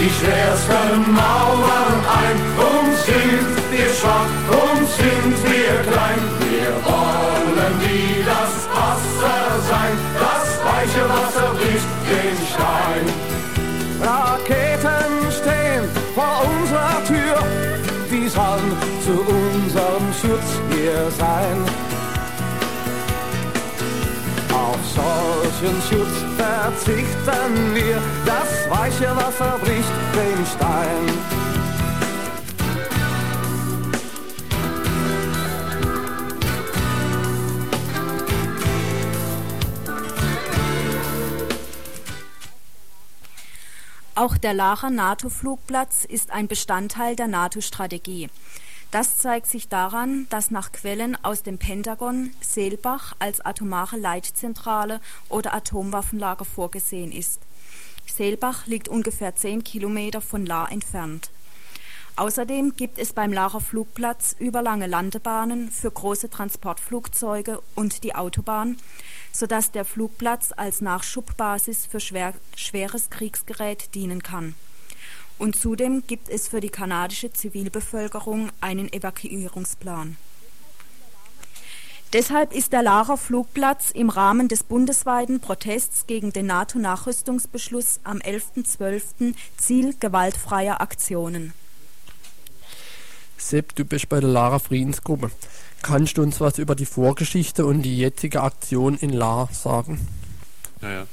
Die 0.00 0.08
schwersten 0.08 1.12
Mauern 1.12 1.94
ein 2.22 2.38
und 2.56 2.92
sind 3.08 3.52
wir 3.70 3.90
schwach 3.98 4.32
und 4.48 4.84
sind 5.00 5.36
wir 5.44 5.74
klein. 5.92 6.20
Wir 6.48 6.72
wollen 6.88 7.74
wie 7.84 8.24
das 8.24 8.52
Wasser 8.76 9.42
sein, 9.70 9.94
das 10.24 10.46
weiche 10.68 11.04
Wasser 11.14 11.48
bricht 11.58 11.92
den 12.08 12.36
Stein. 12.50 13.04
Raketen 14.00 15.12
stehen 15.38 15.84
vor 16.14 16.36
unserer 16.48 17.04
Tür, 17.04 17.36
die 18.10 18.28
sollen 18.28 18.72
zu 19.04 19.14
unserem 19.20 20.06
Schutz 20.20 20.48
hier 20.70 21.10
sein. 21.18 21.89
Solchen 25.60 25.82
Schutz 25.82 26.24
verzichten 26.36 27.74
wir, 27.74 28.02
das 28.24 28.70
weiche 28.70 29.14
Wasser 29.14 29.58
bricht 29.58 29.88
den 30.14 30.46
Stein. 30.46 31.50
Auch 44.14 44.36
der 44.36 44.52
Lacher 44.52 44.90
NATO-Flugplatz 44.90 46.04
ist 46.04 46.30
ein 46.30 46.46
Bestandteil 46.46 47.16
der 47.16 47.26
NATO-Strategie. 47.26 48.28
Das 48.90 49.18
zeigt 49.18 49.46
sich 49.46 49.68
daran, 49.68 50.26
dass 50.30 50.50
nach 50.50 50.72
Quellen 50.72 51.16
aus 51.24 51.44
dem 51.44 51.58
Pentagon 51.58 52.32
Seelbach 52.40 53.14
als 53.20 53.40
atomare 53.40 53.96
Leitzentrale 53.96 55.00
oder 55.28 55.54
Atomwaffenlager 55.54 56.44
vorgesehen 56.44 57.12
ist. 57.12 57.40
Seelbach 58.06 58.66
liegt 58.66 58.88
ungefähr 58.88 59.36
10 59.36 59.62
Kilometer 59.62 60.20
von 60.20 60.44
Lahr 60.44 60.72
entfernt. 60.72 61.30
Außerdem 62.16 62.74
gibt 62.74 62.98
es 62.98 63.12
beim 63.12 63.32
Lacher 63.32 63.60
Flugplatz 63.60 64.34
überlange 64.40 64.88
Landebahnen 64.88 65.70
für 65.70 65.92
große 65.92 66.28
Transportflugzeuge 66.28 67.62
und 67.76 68.02
die 68.02 68.16
Autobahn, 68.16 68.76
sodass 69.32 69.70
der 69.70 69.84
Flugplatz 69.84 70.52
als 70.56 70.80
Nachschubbasis 70.80 71.86
für 71.86 72.00
schwer, 72.00 72.34
schweres 72.56 73.08
Kriegsgerät 73.08 73.94
dienen 73.94 74.24
kann. 74.24 74.56
Und 75.40 75.56
zudem 75.56 76.06
gibt 76.06 76.28
es 76.28 76.48
für 76.48 76.60
die 76.60 76.68
kanadische 76.68 77.32
Zivilbevölkerung 77.32 78.50
einen 78.60 78.92
Evakuierungsplan. 78.92 80.18
Deshalb 82.12 82.52
ist 82.52 82.74
der 82.74 82.82
Larer 82.82 83.16
Flugplatz 83.16 83.90
im 83.90 84.10
Rahmen 84.10 84.48
des 84.48 84.64
bundesweiten 84.64 85.40
Protests 85.40 86.06
gegen 86.06 86.34
den 86.34 86.44
NATO-Nachrüstungsbeschluss 86.44 88.00
am 88.04 88.18
11.12. 88.18 89.34
Ziel 89.56 89.94
gewaltfreier 89.98 90.82
Aktionen. 90.82 91.54
Sepp, 93.38 93.74
du 93.76 93.86
bist 93.86 94.10
bei 94.10 94.20
der 94.20 94.28
Lara 94.28 94.58
Friedensgruppe. 94.58 95.30
Kannst 95.80 96.18
du 96.18 96.22
uns 96.22 96.38
was 96.42 96.58
über 96.58 96.74
die 96.74 96.84
Vorgeschichte 96.84 97.64
und 97.64 97.80
die 97.80 97.96
jetzige 97.96 98.42
Aktion 98.42 98.98
in 98.98 99.14
La 99.14 99.48
sagen? 99.52 100.06
Naja. 100.82 101.06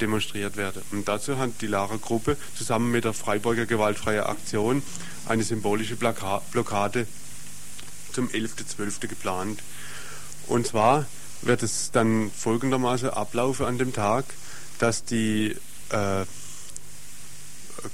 demonstriert 0.00 0.56
werden. 0.56 0.82
Und 0.90 1.06
dazu 1.08 1.38
hat 1.38 1.50
die 1.60 1.68
Lara 1.68 1.96
Gruppe 1.96 2.36
zusammen 2.56 2.90
mit 2.90 3.04
der 3.04 3.12
Freiburger 3.12 3.66
Gewaltfreie 3.66 4.26
Aktion 4.26 4.82
eine 5.26 5.44
symbolische 5.44 5.96
Blocka 5.96 6.42
Blockade 6.50 7.06
zum 8.12 8.28
11.12. 8.28 9.06
geplant. 9.06 9.60
Und 10.46 10.66
zwar 10.66 11.06
wird 11.42 11.62
es 11.62 11.90
dann 11.90 12.30
folgendermaßen 12.30 13.10
ablaufen 13.10 13.66
an 13.66 13.78
dem 13.78 13.92
Tag, 13.92 14.24
dass 14.78 15.04
die 15.04 15.56
äh, 15.90 16.24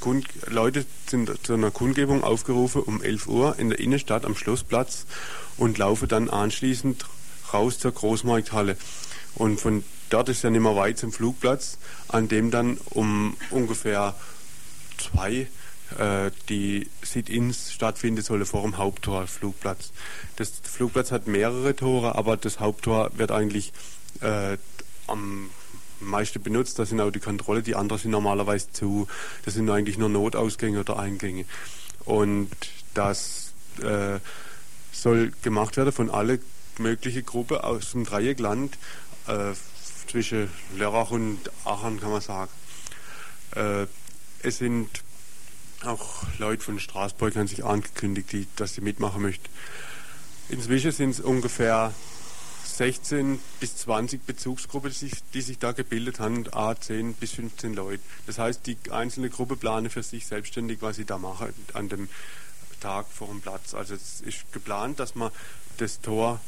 Kund 0.01 0.27
Leute 0.47 0.85
sind 1.07 1.31
zu 1.45 1.55
einer 1.55 1.71
Kundgebung 1.71 2.23
aufgerufen 2.23 2.83
um 2.83 3.03
11 3.03 3.27
Uhr 3.27 3.59
in 3.59 3.71
der 3.71 3.79
Innenstadt 3.79 4.25
am 4.25 4.37
Schlossplatz 4.37 5.07
und 5.57 5.79
laufen 5.79 6.09
dann 6.09 6.29
anschließend 6.29 7.05
raus 7.53 7.79
zur 7.79 7.93
Großmarkthalle. 7.93 8.77
Und 9.35 9.61
von 9.61 9.85
dort 10.11 10.29
ist 10.29 10.43
ja 10.43 10.51
nicht 10.51 10.61
mehr 10.61 10.77
weit 10.77 10.99
zum 10.99 11.13
Flugplatz, 11.13 11.79
an 12.09 12.29
dem 12.29 12.51
dann 12.51 12.79
um 12.91 13.37
ungefähr 13.51 14.15
zwei 14.99 15.33
äh, 15.33 15.47
die 16.49 16.87
Sit-ins 17.03 17.73
stattfinden 17.73 18.23
solle 18.23 18.45
vor 18.45 18.63
dem 18.63 18.77
Haupttor 18.77 19.27
Flugplatz. 19.27 19.93
Das 20.37 20.53
Flugplatz 20.63 21.11
hat 21.11 21.27
mehrere 21.27 21.75
Tore, 21.75 22.15
aber 22.15 22.37
das 22.37 22.61
Haupttor 22.61 23.11
wird 23.17 23.31
eigentlich 23.31 23.73
äh, 24.21 24.59
am 25.07 25.51
meiste 26.01 26.39
benutzt. 26.39 26.79
Das 26.79 26.91
sind 26.91 27.01
auch 27.01 27.11
die 27.11 27.21
Kontrolle, 27.21 27.63
die 27.63 27.75
anderen 27.75 28.01
sind 28.01 28.11
normalerweise 28.11 28.71
zu. 28.73 29.09
Das 29.45 29.55
sind 29.55 29.69
eigentlich 29.71 29.99
nur 29.99 30.09
Notausgänge 30.09 30.81
oder 30.81 30.99
Eingänge. 30.99 31.45
Und 32.05 32.51
das 32.95 33.53
äh, 33.83 34.19
soll 34.93 35.33
gemacht 35.43 35.77
werden 35.77 35.93
von 35.93 36.11
alle 36.11 36.41
mögliche 36.79 37.23
Gruppe 37.23 37.65
aus 37.65 37.93
dem 37.93 38.05
Dreieckland 38.05 38.79
äh, 39.27 39.53
zwischen 40.07 40.51
Lörrach 40.77 41.11
und 41.11 41.39
Aachen, 41.65 42.01
kann 42.01 42.11
man 42.11 42.21
sagen. 42.21 42.51
Äh, 43.55 43.87
es 44.43 44.59
sind 44.59 44.89
auch 45.85 46.25
Leute 46.39 46.63
von 46.63 46.81
Straßburg 46.81 47.37
haben 47.37 47.47
sich 47.47 47.65
angekündigt, 47.65 48.33
die, 48.33 48.47
dass 48.57 48.75
sie 48.75 48.81
mitmachen 48.81 49.23
möchten. 49.23 49.49
Inzwischen 50.49 50.93
sind 50.93 51.11
es 51.11 51.21
ungefähr 51.21 51.93
16 52.65 53.41
bis 53.61 53.77
20 53.79 54.25
Bezugsgruppen, 54.25 54.91
die 54.91 54.97
sich, 54.97 55.13
die 55.35 55.41
sich 55.41 55.59
da 55.59 55.73
gebildet 55.73 56.21
haben, 56.21 56.45
a 56.53 56.75
10 56.75 57.15
bis 57.15 57.33
15 57.33 57.75
Leute. 57.75 58.03
Das 58.27 58.39
heißt, 58.39 58.67
die 58.67 58.77
einzelne 58.91 59.31
Gruppe 59.31 59.57
plane 59.57 59.91
für 59.91 60.03
sich 60.03 60.27
selbstständig, 60.27 60.79
was 60.81 60.97
sie 60.97 61.05
da 61.05 61.19
machen 61.19 61.53
an 61.75 61.89
dem 61.89 62.09
Tag 62.81 63.07
vor 63.13 63.29
dem 63.29 63.41
Platz. 63.41 63.75
Also 63.75 63.95
es 63.95 64.21
ist 64.21 64.53
geplant, 64.53 65.01
dass 65.01 65.15
man 65.17 65.33
das 65.79 66.01
Tor 66.01 66.41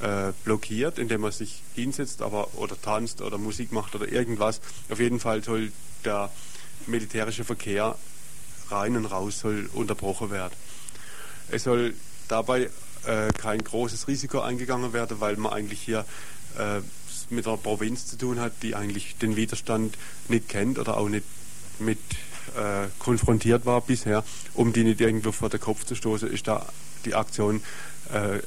äh, 0.00 0.32
blockiert, 0.44 0.98
indem 0.98 1.22
man 1.22 1.32
sich 1.32 1.62
hinsetzt 1.74 2.22
aber, 2.22 2.54
oder 2.54 2.80
tanzt 2.80 3.20
oder 3.20 3.38
Musik 3.38 3.72
macht 3.72 3.94
oder 3.94 4.10
irgendwas. 4.10 4.60
Auf 4.88 5.00
jeden 5.00 5.20
Fall 5.20 5.42
soll 5.42 5.72
der 6.04 6.30
militärische 6.86 7.44
Verkehr 7.44 7.96
rein 8.70 8.96
und 8.96 9.06
raus 9.06 9.40
soll 9.40 9.68
unterbrochen 9.72 10.30
werden. 10.30 10.54
Es 11.50 11.64
soll 11.64 11.94
dabei 12.28 12.70
äh, 13.06 13.32
kein 13.38 13.62
großes 13.62 14.08
Risiko 14.08 14.40
eingegangen 14.40 14.92
werden, 14.92 15.20
weil 15.20 15.36
man 15.36 15.52
eigentlich 15.52 15.80
hier 15.80 16.04
äh, 16.58 16.80
mit 17.30 17.46
einer 17.46 17.56
Provinz 17.56 18.06
zu 18.06 18.16
tun 18.18 18.40
hat, 18.40 18.52
die 18.62 18.74
eigentlich 18.74 19.16
den 19.16 19.36
Widerstand 19.36 19.96
nicht 20.28 20.48
kennt 20.48 20.78
oder 20.78 20.96
auch 20.96 21.08
nicht 21.08 21.24
mit 21.78 21.98
äh, 22.56 22.86
konfrontiert 22.98 23.66
war 23.66 23.80
bisher, 23.80 24.24
um 24.54 24.72
die 24.72 24.84
nicht 24.84 25.00
irgendwo 25.00 25.32
vor 25.32 25.48
den 25.48 25.60
Kopf 25.60 25.84
zu 25.84 25.94
stoßen, 25.94 26.30
ist 26.30 26.46
da 26.48 26.66
die 27.04 27.14
Aktion 27.14 27.62
äh, 28.12 28.40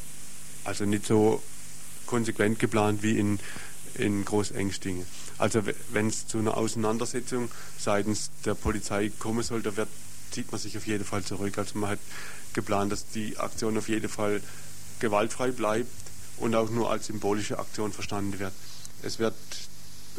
also 0.64 0.86
nicht 0.86 1.06
so 1.06 1.42
konsequent 2.06 2.60
geplant 2.60 3.04
wie 3.04 3.18
in, 3.18 3.40
in 3.96 4.26
Großengstingen. 4.26 5.06
Also 5.40 5.62
wenn 5.92 6.08
es 6.08 6.28
zu 6.28 6.38
einer 6.38 6.58
Auseinandersetzung 6.58 7.50
seitens 7.78 8.30
der 8.46 8.56
Polizei 8.56 9.10
kommen 9.20 9.42
soll, 9.42 9.62
da 9.62 9.76
wird, 9.76 9.90
zieht 10.32 10.52
man 10.52 10.60
sich 10.60 10.78
auf 10.78 10.86
jeden 10.86 11.06
Fall 11.06 11.24
zurück. 11.24 11.58
Also 11.58 11.80
man 11.80 11.92
hat 11.92 12.00
geplant, 12.54 12.92
dass 12.92 13.08
die 13.08 13.38
Aktion 13.38 13.78
auf 13.78 13.88
jeden 13.88 14.10
Fall 14.10 14.42
gewaltfrei 15.00 15.52
bleibt 15.52 15.90
und 16.38 16.56
auch 16.56 16.70
nur 16.70 16.92
als 16.92 17.08
symbolische 17.08 17.58
Aktion 17.58 17.94
verstanden 17.94 18.38
wird. 18.40 18.54
Es 19.02 19.18
wird 19.18 19.36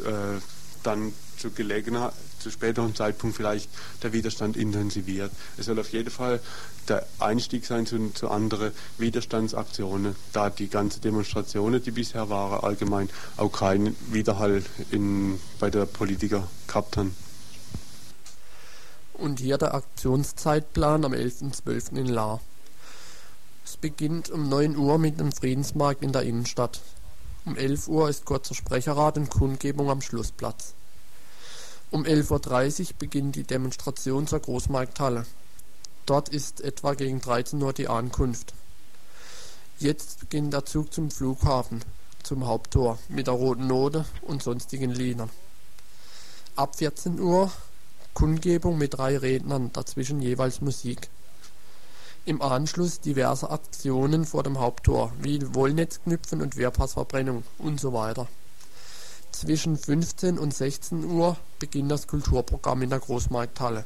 äh, 0.03 0.39
dann 0.83 1.13
zu 1.37 1.51
gelegener, 1.51 2.13
zu 2.41 2.51
späteren 2.51 2.95
Zeitpunkt 2.95 3.35
vielleicht 3.37 3.69
der 4.03 4.13
Widerstand 4.13 4.57
intensiviert. 4.57 5.31
Es 5.57 5.65
soll 5.67 5.79
auf 5.79 5.89
jeden 5.91 6.09
Fall 6.09 6.39
der 6.87 7.05
Einstieg 7.19 7.65
sein 7.65 7.85
zu, 7.85 8.09
zu 8.09 8.29
anderen 8.29 8.71
Widerstandsaktionen, 8.97 10.15
da 10.33 10.49
die 10.49 10.67
ganzen 10.67 11.01
Demonstrationen, 11.01 11.81
die 11.81 11.91
bisher 11.91 12.29
waren, 12.29 12.63
allgemein 12.63 13.09
auch 13.37 13.51
keinen 13.51 13.95
Widerhall 14.11 14.63
in, 14.91 15.39
bei 15.59 15.69
der 15.69 15.85
Politiker 15.85 16.47
gehabt 16.67 16.97
haben. 16.97 17.15
Und 19.13 19.39
hier 19.39 19.57
der 19.57 19.75
Aktionszeitplan 19.75 21.05
am 21.05 21.13
11.12. 21.13 21.95
in 21.95 22.07
Lahr. 22.07 22.41
Es 23.63 23.77
beginnt 23.77 24.29
um 24.31 24.49
9 24.49 24.75
Uhr 24.75 24.97
mit 24.97 25.19
dem 25.19 25.31
Friedensmarkt 25.31 26.03
in 26.03 26.11
der 26.11 26.23
Innenstadt. 26.23 26.81
Um 27.45 27.55
11 27.55 27.87
Uhr 27.87 28.09
ist 28.09 28.25
kurzer 28.25 28.55
Sprecherrat 28.55 29.17
und 29.17 29.29
Kundgebung 29.29 29.89
am 29.89 30.01
Schlussplatz. 30.01 30.73
Um 31.91 32.05
11.30 32.05 32.79
Uhr 32.79 32.87
beginnt 32.99 33.35
die 33.35 33.43
Demonstration 33.43 34.25
zur 34.25 34.39
Großmarkthalle. 34.39 35.25
Dort 36.05 36.29
ist 36.29 36.61
etwa 36.61 36.93
gegen 36.93 37.19
13 37.19 37.61
Uhr 37.61 37.73
die 37.73 37.89
Ankunft. 37.89 38.53
Jetzt 39.77 40.21
beginnt 40.21 40.53
der 40.53 40.63
Zug 40.65 40.93
zum 40.93 41.11
Flughafen, 41.11 41.83
zum 42.23 42.47
Haupttor, 42.47 42.97
mit 43.09 43.27
der 43.27 43.33
roten 43.33 43.67
Note 43.67 44.05
und 44.21 44.41
sonstigen 44.41 44.91
Liedern. 44.91 45.29
Ab 46.55 46.77
14 46.77 47.19
Uhr 47.19 47.51
Kundgebung 48.13 48.77
mit 48.77 48.97
drei 48.97 49.17
Rednern, 49.17 49.73
dazwischen 49.73 50.21
jeweils 50.21 50.61
Musik. 50.61 51.09
Im 52.23 52.41
Anschluss 52.41 53.01
diverse 53.01 53.49
Aktionen 53.49 54.23
vor 54.23 54.43
dem 54.43 54.59
Haupttor, 54.59 55.11
wie 55.21 55.53
Wollnetzknüpfen 55.53 56.41
und 56.41 56.55
Wehrpassverbrennung 56.55 57.43
und 57.57 57.81
so 57.81 57.91
weiter. 57.91 58.29
Zwischen 59.41 59.75
15 59.75 60.37
und 60.37 60.53
16 60.53 61.03
Uhr 61.03 61.35
beginnt 61.57 61.89
das 61.89 62.05
Kulturprogramm 62.05 62.83
in 62.83 62.91
der 62.91 62.99
Großmarkthalle. 62.99 63.85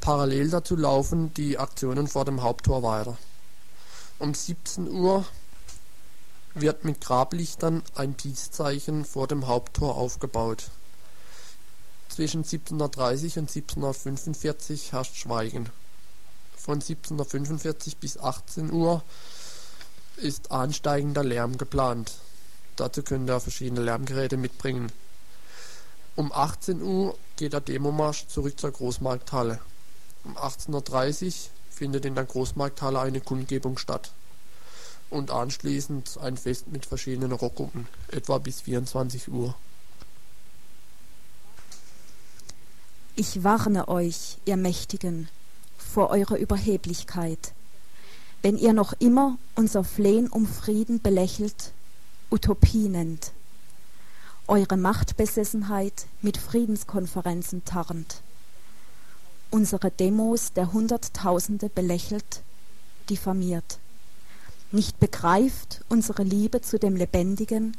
Parallel 0.00 0.50
dazu 0.50 0.74
laufen 0.74 1.32
die 1.34 1.56
Aktionen 1.56 2.08
vor 2.08 2.24
dem 2.24 2.42
Haupttor 2.42 2.82
weiter. 2.82 3.16
Um 4.18 4.34
17 4.34 4.90
Uhr 4.90 5.24
wird 6.54 6.84
mit 6.84 7.00
Grablichtern 7.00 7.84
ein 7.94 8.14
Peace-Zeichen 8.14 9.04
vor 9.04 9.28
dem 9.28 9.46
Haupttor 9.46 9.94
aufgebaut. 9.94 10.72
Zwischen 12.08 12.42
17.30 12.42 13.38
und 13.38 13.48
17.45 13.48 14.90
herrscht 14.90 15.14
Schweigen. 15.14 15.70
Von 16.56 16.82
17.45 16.82 17.98
bis 18.00 18.18
18 18.18 18.72
Uhr 18.72 19.00
ist 20.16 20.50
ansteigender 20.50 21.22
Lärm 21.22 21.56
geplant. 21.56 22.14
Dazu 22.78 23.02
können 23.02 23.28
ihr 23.28 23.40
verschiedene 23.40 23.82
Lärmgeräte 23.82 24.36
mitbringen. 24.36 24.92
Um 26.14 26.32
18 26.32 26.80
Uhr 26.80 27.18
geht 27.36 27.52
der 27.52 27.60
Demomarsch 27.60 28.28
zurück 28.28 28.58
zur 28.58 28.70
Großmarkthalle. 28.70 29.58
Um 30.22 30.36
18.30 30.38 31.26
Uhr 31.26 31.32
findet 31.70 32.04
in 32.04 32.14
der 32.14 32.24
Großmarkthalle 32.24 33.00
eine 33.00 33.20
Kundgebung 33.20 33.78
statt. 33.78 34.12
Und 35.10 35.32
anschließend 35.32 36.18
ein 36.22 36.36
Fest 36.36 36.68
mit 36.68 36.86
verschiedenen 36.86 37.32
Rockgruppen, 37.32 37.88
etwa 38.12 38.38
bis 38.38 38.60
24 38.60 39.28
Uhr. 39.28 39.56
Ich 43.16 43.42
warne 43.42 43.88
euch, 43.88 44.38
ihr 44.44 44.56
Mächtigen, 44.56 45.28
vor 45.78 46.10
eurer 46.10 46.36
Überheblichkeit. 46.36 47.54
Wenn 48.42 48.56
ihr 48.56 48.72
noch 48.72 48.92
immer 49.00 49.36
unser 49.56 49.82
Flehen 49.82 50.28
um 50.28 50.46
Frieden 50.46 51.02
belächelt, 51.02 51.72
Utopie 52.30 52.90
nennt, 52.90 53.32
eure 54.48 54.76
Machtbesessenheit 54.76 56.04
mit 56.20 56.36
Friedenskonferenzen 56.36 57.64
tarnt, 57.64 58.20
unsere 59.50 59.90
Demos 59.90 60.52
der 60.52 60.74
Hunderttausende 60.74 61.70
belächelt, 61.70 62.42
diffamiert, 63.08 63.78
nicht 64.72 65.00
begreift 65.00 65.82
unsere 65.88 66.22
Liebe 66.22 66.60
zu 66.60 66.78
dem 66.78 66.96
Lebendigen 66.96 67.74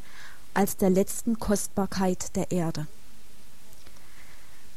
als 0.55 0.77
der 0.77 0.89
letzten 0.89 1.37
Kostbarkeit 1.37 2.35
der 2.35 2.49
Erde. 2.49 2.87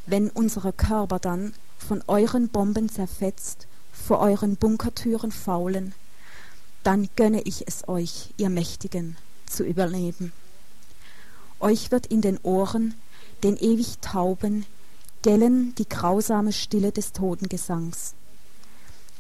Wenn 0.04 0.28
unsere 0.28 0.74
Körper 0.74 1.18
dann 1.18 1.54
von 1.78 2.04
euren 2.08 2.48
Bomben 2.48 2.90
zerfetzt, 2.90 3.66
vor 3.90 4.18
euren 4.18 4.56
Bunkertüren 4.56 5.32
faulen, 5.32 5.94
dann 6.82 7.08
gönne 7.16 7.40
ich 7.40 7.66
es 7.66 7.88
euch, 7.88 8.34
ihr 8.36 8.50
Mächtigen, 8.50 9.16
zu 9.52 9.64
überleben. 9.64 10.32
Euch 11.60 11.90
wird 11.90 12.06
in 12.06 12.20
den 12.20 12.38
Ohren, 12.42 12.94
den 13.44 13.56
ewig 13.56 13.98
Tauben, 14.00 14.66
gellen 15.22 15.74
die 15.76 15.88
grausame 15.88 16.52
Stille 16.52 16.90
des 16.90 17.12
Totengesangs. 17.12 18.14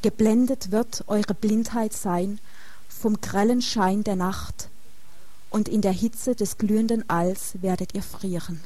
Geblendet 0.02 0.72
wird 0.72 1.04
eure 1.06 1.34
Blindheit 1.34 1.92
sein 1.92 2.40
vom 2.88 3.20
grellen 3.20 3.62
Schein 3.62 4.02
der 4.02 4.16
Nacht, 4.16 4.68
und 5.50 5.68
in 5.68 5.82
der 5.82 5.92
Hitze 5.92 6.34
des 6.34 6.56
glühenden 6.56 7.08
Alls 7.10 7.60
werdet 7.60 7.94
ihr 7.94 8.02
frieren. 8.02 8.60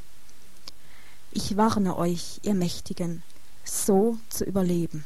Ich 1.33 1.57
warne 1.57 1.97
euch, 1.99 2.41
ihr 2.45 2.55
Mächtigen, 2.55 3.23
so 3.64 4.19
zu 4.31 4.45
überleben. 4.45 5.05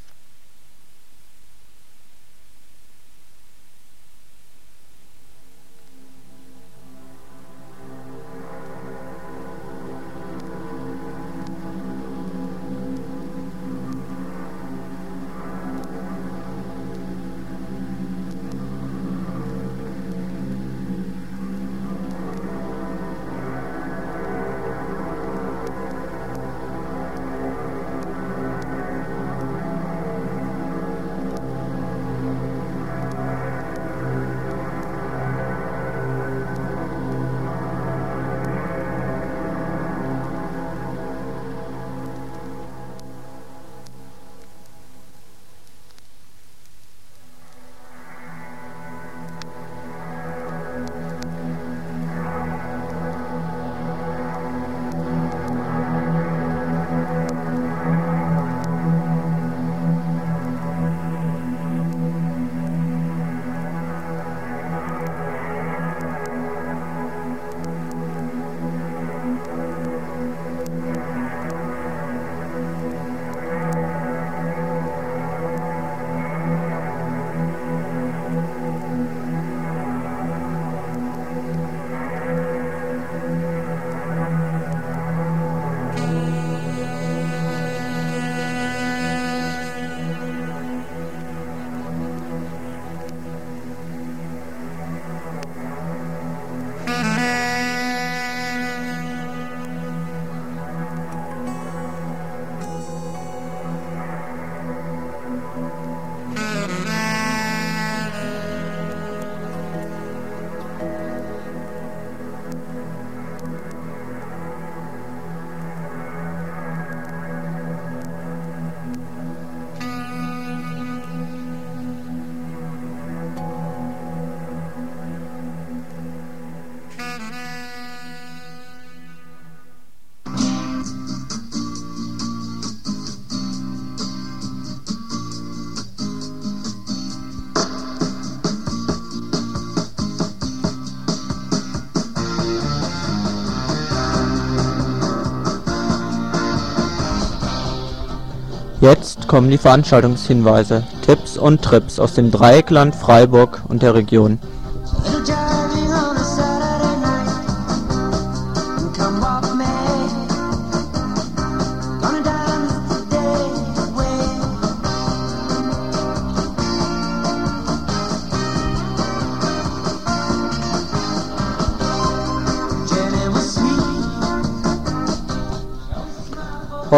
Kommen 149.30 149.48
die 149.48 149.58
Veranstaltungshinweise, 149.58 150.82
Tipps 151.02 151.38
und 151.38 151.62
Trips 151.62 152.00
aus 152.00 152.14
dem 152.14 152.32
Dreieckland 152.32 152.96
Freiburg 152.96 153.62
und 153.68 153.80
der 153.80 153.94
Region. 153.94 154.40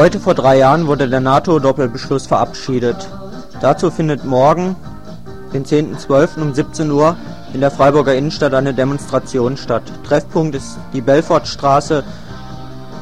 Heute 0.02 0.18
vor 0.18 0.34
drei 0.34 0.58
Jahren 0.58 0.88
wurde 0.88 1.08
der 1.08 1.20
NATO-Doppelbeschluss 1.20 2.26
verabschiedet. 2.26 3.08
Dazu 3.60 3.88
findet 3.88 4.24
morgen, 4.24 4.74
den 5.54 5.64
10.12. 5.64 6.42
um 6.42 6.52
17 6.52 6.90
Uhr, 6.90 7.16
in 7.54 7.60
der 7.60 7.70
Freiburger 7.70 8.12
Innenstadt 8.12 8.52
eine 8.52 8.74
Demonstration 8.74 9.56
statt. 9.56 9.84
Treffpunkt 10.02 10.56
ist 10.56 10.76
die 10.92 11.02
Belfortstraße 11.02 12.02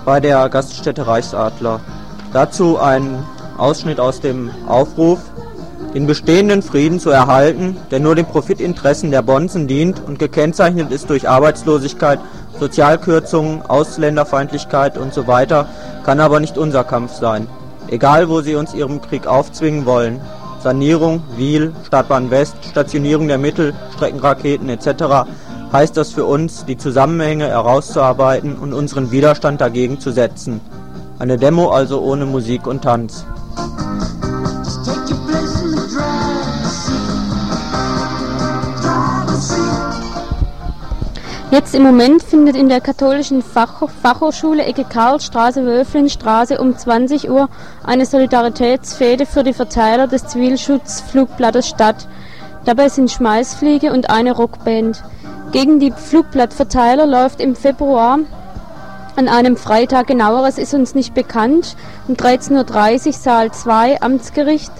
bei 0.04 0.20
der 0.20 0.46
Gaststätte 0.50 1.06
Reichsadler. 1.06 1.80
Dazu 2.34 2.78
ein 2.78 3.24
Ausschnitt 3.56 3.98
aus 3.98 4.20
dem 4.20 4.50
Aufruf, 4.66 5.20
den 5.94 6.06
bestehenden 6.06 6.60
Frieden 6.60 7.00
zu 7.00 7.08
erhalten, 7.08 7.78
der 7.90 8.00
nur 8.00 8.14
den 8.14 8.26
Profitinteressen 8.26 9.10
der 9.10 9.22
Bonzen 9.22 9.66
dient 9.66 10.02
und 10.06 10.18
gekennzeichnet 10.18 10.92
ist 10.92 11.08
durch 11.08 11.26
Arbeitslosigkeit, 11.26 12.18
Sozialkürzungen, 12.60 13.62
Ausländerfeindlichkeit 13.62 14.98
usw., 14.98 15.46
so 15.48 15.64
kann 16.04 16.20
aber 16.20 16.38
nicht 16.38 16.58
unser 16.58 16.84
Kampf 16.84 17.14
sein. 17.14 17.48
Egal, 17.88 18.28
wo 18.28 18.42
sie 18.42 18.54
uns 18.54 18.74
ihren 18.74 19.00
Krieg 19.00 19.26
aufzwingen 19.26 19.86
wollen. 19.86 20.20
Sanierung, 20.62 21.22
Wiel, 21.36 21.72
Stadtbahn 21.86 22.30
West, 22.30 22.54
Stationierung 22.70 23.28
der 23.28 23.38
Mittelstreckenraketen 23.38 24.68
etc. 24.68 25.26
heißt 25.72 25.96
das 25.96 26.12
für 26.12 26.26
uns, 26.26 26.66
die 26.66 26.76
Zusammenhänge 26.76 27.48
herauszuarbeiten 27.48 28.56
und 28.56 28.74
unseren 28.74 29.10
Widerstand 29.10 29.60
dagegen 29.62 29.98
zu 29.98 30.10
setzen. 30.10 30.60
Eine 31.18 31.38
Demo 31.38 31.70
also 31.70 32.00
ohne 32.02 32.26
Musik 32.26 32.66
und 32.66 32.82
Tanz. 32.82 33.24
Jetzt 41.50 41.74
im 41.74 41.82
Moment 41.82 42.22
findet 42.22 42.54
in 42.54 42.68
der 42.68 42.80
katholischen 42.80 43.42
Fach 43.42 43.82
Fachhochschule 44.02 44.64
Ecke 44.64 44.84
Karlstraße, 44.84 45.66
Wölflinstraße 45.66 46.60
um 46.60 46.78
20 46.78 47.28
Uhr 47.28 47.48
eine 47.82 48.06
Solidaritätsfete 48.06 49.26
für 49.26 49.42
die 49.42 49.52
Verteiler 49.52 50.06
des 50.06 50.28
Zivilschutzflugblattes 50.28 51.66
statt. 51.66 52.06
Dabei 52.64 52.88
sind 52.88 53.10
Schmeißfliege 53.10 53.92
und 53.92 54.10
eine 54.10 54.30
Rockband. 54.30 55.02
Gegen 55.50 55.80
die 55.80 55.90
Flugblattverteiler 55.90 57.06
läuft 57.06 57.40
im 57.40 57.56
Februar 57.56 58.20
an 59.16 59.26
einem 59.26 59.56
Freitag 59.56 60.06
genaueres 60.06 60.56
ist 60.56 60.72
uns 60.72 60.94
nicht 60.94 61.14
bekannt. 61.14 61.74
Um 62.06 62.14
13.30 62.14 63.06
Uhr 63.08 63.12
Saal 63.12 63.50
2 63.50 64.00
Amtsgericht 64.02 64.70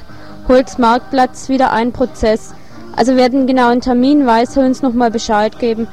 Holzmarktplatz 0.47 1.49
wieder 1.49 1.73
ein 1.73 1.91
Prozess. 1.91 2.55
Also 2.95 3.17
werden 3.17 3.49
genauen 3.49 3.81
Termin 3.81 4.25
weiß 4.25 4.57
er 4.57 4.67
uns 4.67 4.83
nochmal 4.83 5.11
Bescheid 5.11 5.59
geben. 5.59 5.89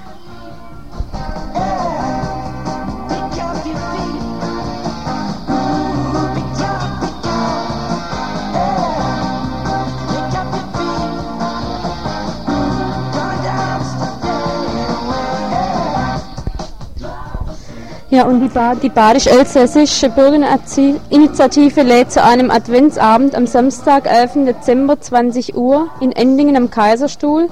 Ja, 18.18 18.24
und 18.24 18.39
die, 18.39 18.47
ba 18.47 18.74
die 18.74 18.89
Badisch-Elsässische 18.89 20.09
Bürgerinitiative 20.09 21.84
lädt 21.84 22.11
zu 22.11 22.24
einem 22.24 22.49
Adventsabend 22.49 23.36
am 23.36 23.45
Samstag, 23.45 24.07
11. 24.11 24.45
Dezember, 24.45 24.99
20 24.99 25.55
Uhr 25.55 25.89
in 25.99 26.11
Endingen 26.13 26.57
am 26.57 26.72
Kaiserstuhl, 26.72 27.47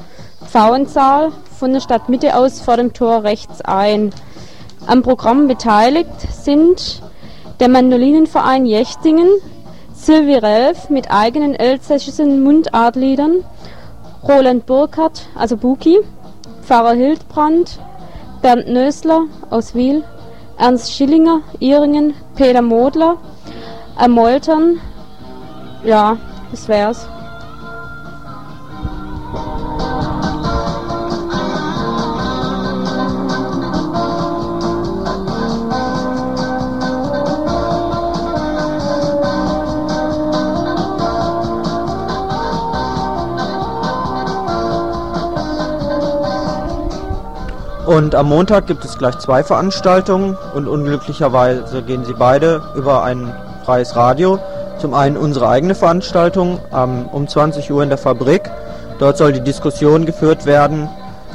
Pfauensaal, 0.47 1.31
von 1.59 1.73
der 1.73 1.79
Stadtmitte 1.79 2.35
aus 2.35 2.61
vor 2.61 2.77
dem 2.77 2.93
Tor 2.93 3.23
rechts 3.23 3.61
ein. 3.61 4.13
Am 4.87 5.01
Programm 5.01 5.47
beteiligt 5.47 6.09
sind 6.31 7.01
der 7.59 7.69
Mandolinenverein 7.69 8.65
Jechtingen, 8.65 9.29
Sylvie 9.93 10.35
Relf 10.35 10.89
mit 10.89 11.09
eigenen 11.09 11.55
elsässischen 11.55 12.43
Mundartliedern, 12.43 13.43
Roland 14.27 14.65
Burkhardt, 14.65 15.27
also 15.35 15.57
Buki, 15.57 15.99
Pfarrer 16.61 16.93
Hildbrand, 16.93 17.79
Bernd 18.41 18.67
Nösler 18.67 19.25
aus 19.49 19.73
Wiel, 19.73 20.03
Ernst 20.57 20.93
Schillinger, 20.93 21.41
Iringen, 21.59 22.13
Peter 22.35 22.61
Modler, 22.61 23.17
Ermoltern. 23.97 24.79
Ja, 25.83 26.17
das 26.51 26.67
wär's. 26.67 27.07
Und 47.85 48.15
am 48.15 48.29
Montag 48.29 48.65
gibt 48.65 48.83
es 48.83 48.97
gleich 48.97 49.19
zwei 49.19 49.43
Veranstaltungen 49.43 50.35
und 50.55 50.67
unglücklicherweise 50.67 51.83
gehen 51.83 52.03
sie 52.03 52.13
beide 52.13 52.63
über 52.75 53.03
ein 53.03 53.31
freies 53.63 53.95
Radio. 53.95 54.39
Zum 54.79 54.95
einen 54.95 55.17
unsere 55.17 55.47
eigene 55.49 55.75
Veranstaltung 55.75 56.59
ähm, 56.73 57.07
um 57.11 57.27
20 57.27 57.71
Uhr 57.71 57.83
in 57.83 57.89
der 57.89 57.99
Fabrik. 57.99 58.49
Dort 58.97 59.17
soll 59.17 59.33
die 59.33 59.41
Diskussion 59.41 60.07
geführt 60.07 60.47
werden, 60.47 60.89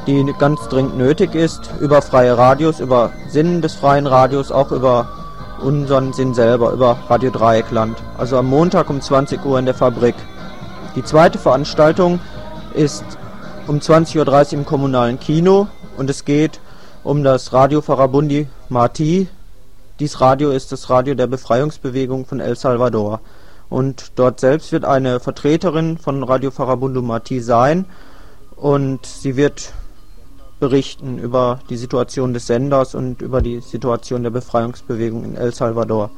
die 0.09 0.35
ganz 0.41 0.69
dringend 0.69 0.99
nötig 0.99 1.37
ist, 1.37 1.71
über 1.81 2.03
freie 2.03 2.37
Radios, 2.37 2.81
über 2.81 3.11
Sinn 3.29 3.63
des 3.63 3.75
freien 3.75 4.09
Radios, 4.09 4.51
auch 4.51 4.73
über 4.73 5.07
unseren 5.63 6.13
Sinn 6.13 6.35
selber, 6.35 6.73
über 6.73 6.97
Radio 7.09 7.31
Dreieckland. 7.31 7.97
Also 8.19 8.39
am 8.39 8.47
Montag 8.47 8.91
um 8.91 9.01
20 9.01 9.45
Uhr 9.45 9.59
in 9.61 9.67
der 9.67 9.75
Fabrik. 9.75 10.17
Die 10.97 11.05
zweite 11.05 11.39
Veranstaltung 11.39 12.19
ist 12.75 13.05
um 13.69 13.79
20.30 13.79 14.17
Uhr 14.19 14.53
im 14.59 14.67
kommunalen 14.67 15.21
Kino 15.21 15.69
und 16.01 16.09
es 16.09 16.25
geht 16.25 16.61
um 17.05 17.23
das 17.23 17.53
Radio 17.53 17.83
Farabundi 17.83 18.49
Marti. 18.71 19.29
Dies 19.99 20.23
Radio 20.23 20.51
ist 20.51 20.73
das 20.73 20.89
Radio 20.89 21.15
der 21.15 21.27
Befreiungsbewegung 21.27 22.25
von 22.25 22.41
El 22.41 22.57
Salvador. 22.57 23.21
Und 23.69 24.13
dort 24.15 24.41
selbst 24.41 24.73
wird 24.73 24.87
eine 24.87 25.21
Vertreterin 25.21 25.99
von 25.99 26.25
Radio 26.25 26.51
Farabundo 26.51 27.03
Marti 27.03 27.41
sein 27.41 27.85
und 28.57 29.05
sie 29.05 29.37
wird 29.37 29.75
berichten 30.59 31.19
über 31.19 31.61
die 31.69 31.77
Situation 31.77 32.33
des 32.33 32.47
Senders 32.47 32.95
und 32.95 33.21
über 33.21 33.43
die 33.43 33.61
Situation 33.61 34.23
der 34.23 34.31
Befreiungsbewegung 34.31 35.23
in 35.23 35.37
El 35.37 35.53
Salvador. 35.53 36.11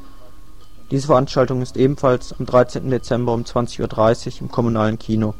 Diese 0.93 1.09
Veranstaltung 1.09 1.61
ist 1.61 1.77
ebenfalls 1.77 2.33
am 2.39 2.47
13. 2.47 2.89
Dezember 2.89 3.33
um 3.33 3.43
20.30 3.43 3.81
Uhr 4.37 4.43
im 4.43 4.49
kommunalen 4.49 5.01
Kino. 5.01 5.35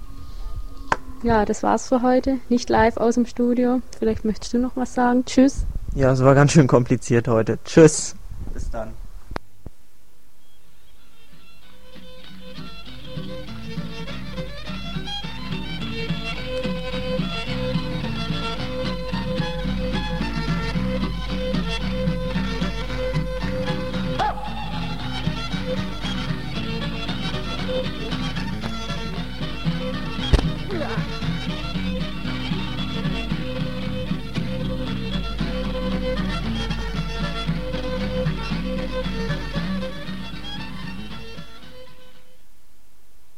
Ja, 1.23 1.45
das 1.45 1.63
war's 1.63 1.89
für 1.89 2.03
heute. 2.03 2.39
Nicht 2.49 2.69
live 2.69 2.97
aus 2.97 3.15
dem 3.15 3.27
Studio. 3.27 3.81
Vielleicht 3.99 4.25
möchtest 4.25 4.55
du 4.55 4.59
noch 4.59 4.77
was 4.77 4.95
sagen. 4.95 5.25
Tschüss. 5.25 5.65
Ja, 5.95 6.13
es 6.13 6.25
war 6.25 6.35
ganz 6.35 6.53
schön 6.53 6.67
kompliziert 6.67 7.29
heute. 7.29 7.59
Tschüss. 7.65 8.17
Bis 8.53 8.71
dann. 8.71 8.93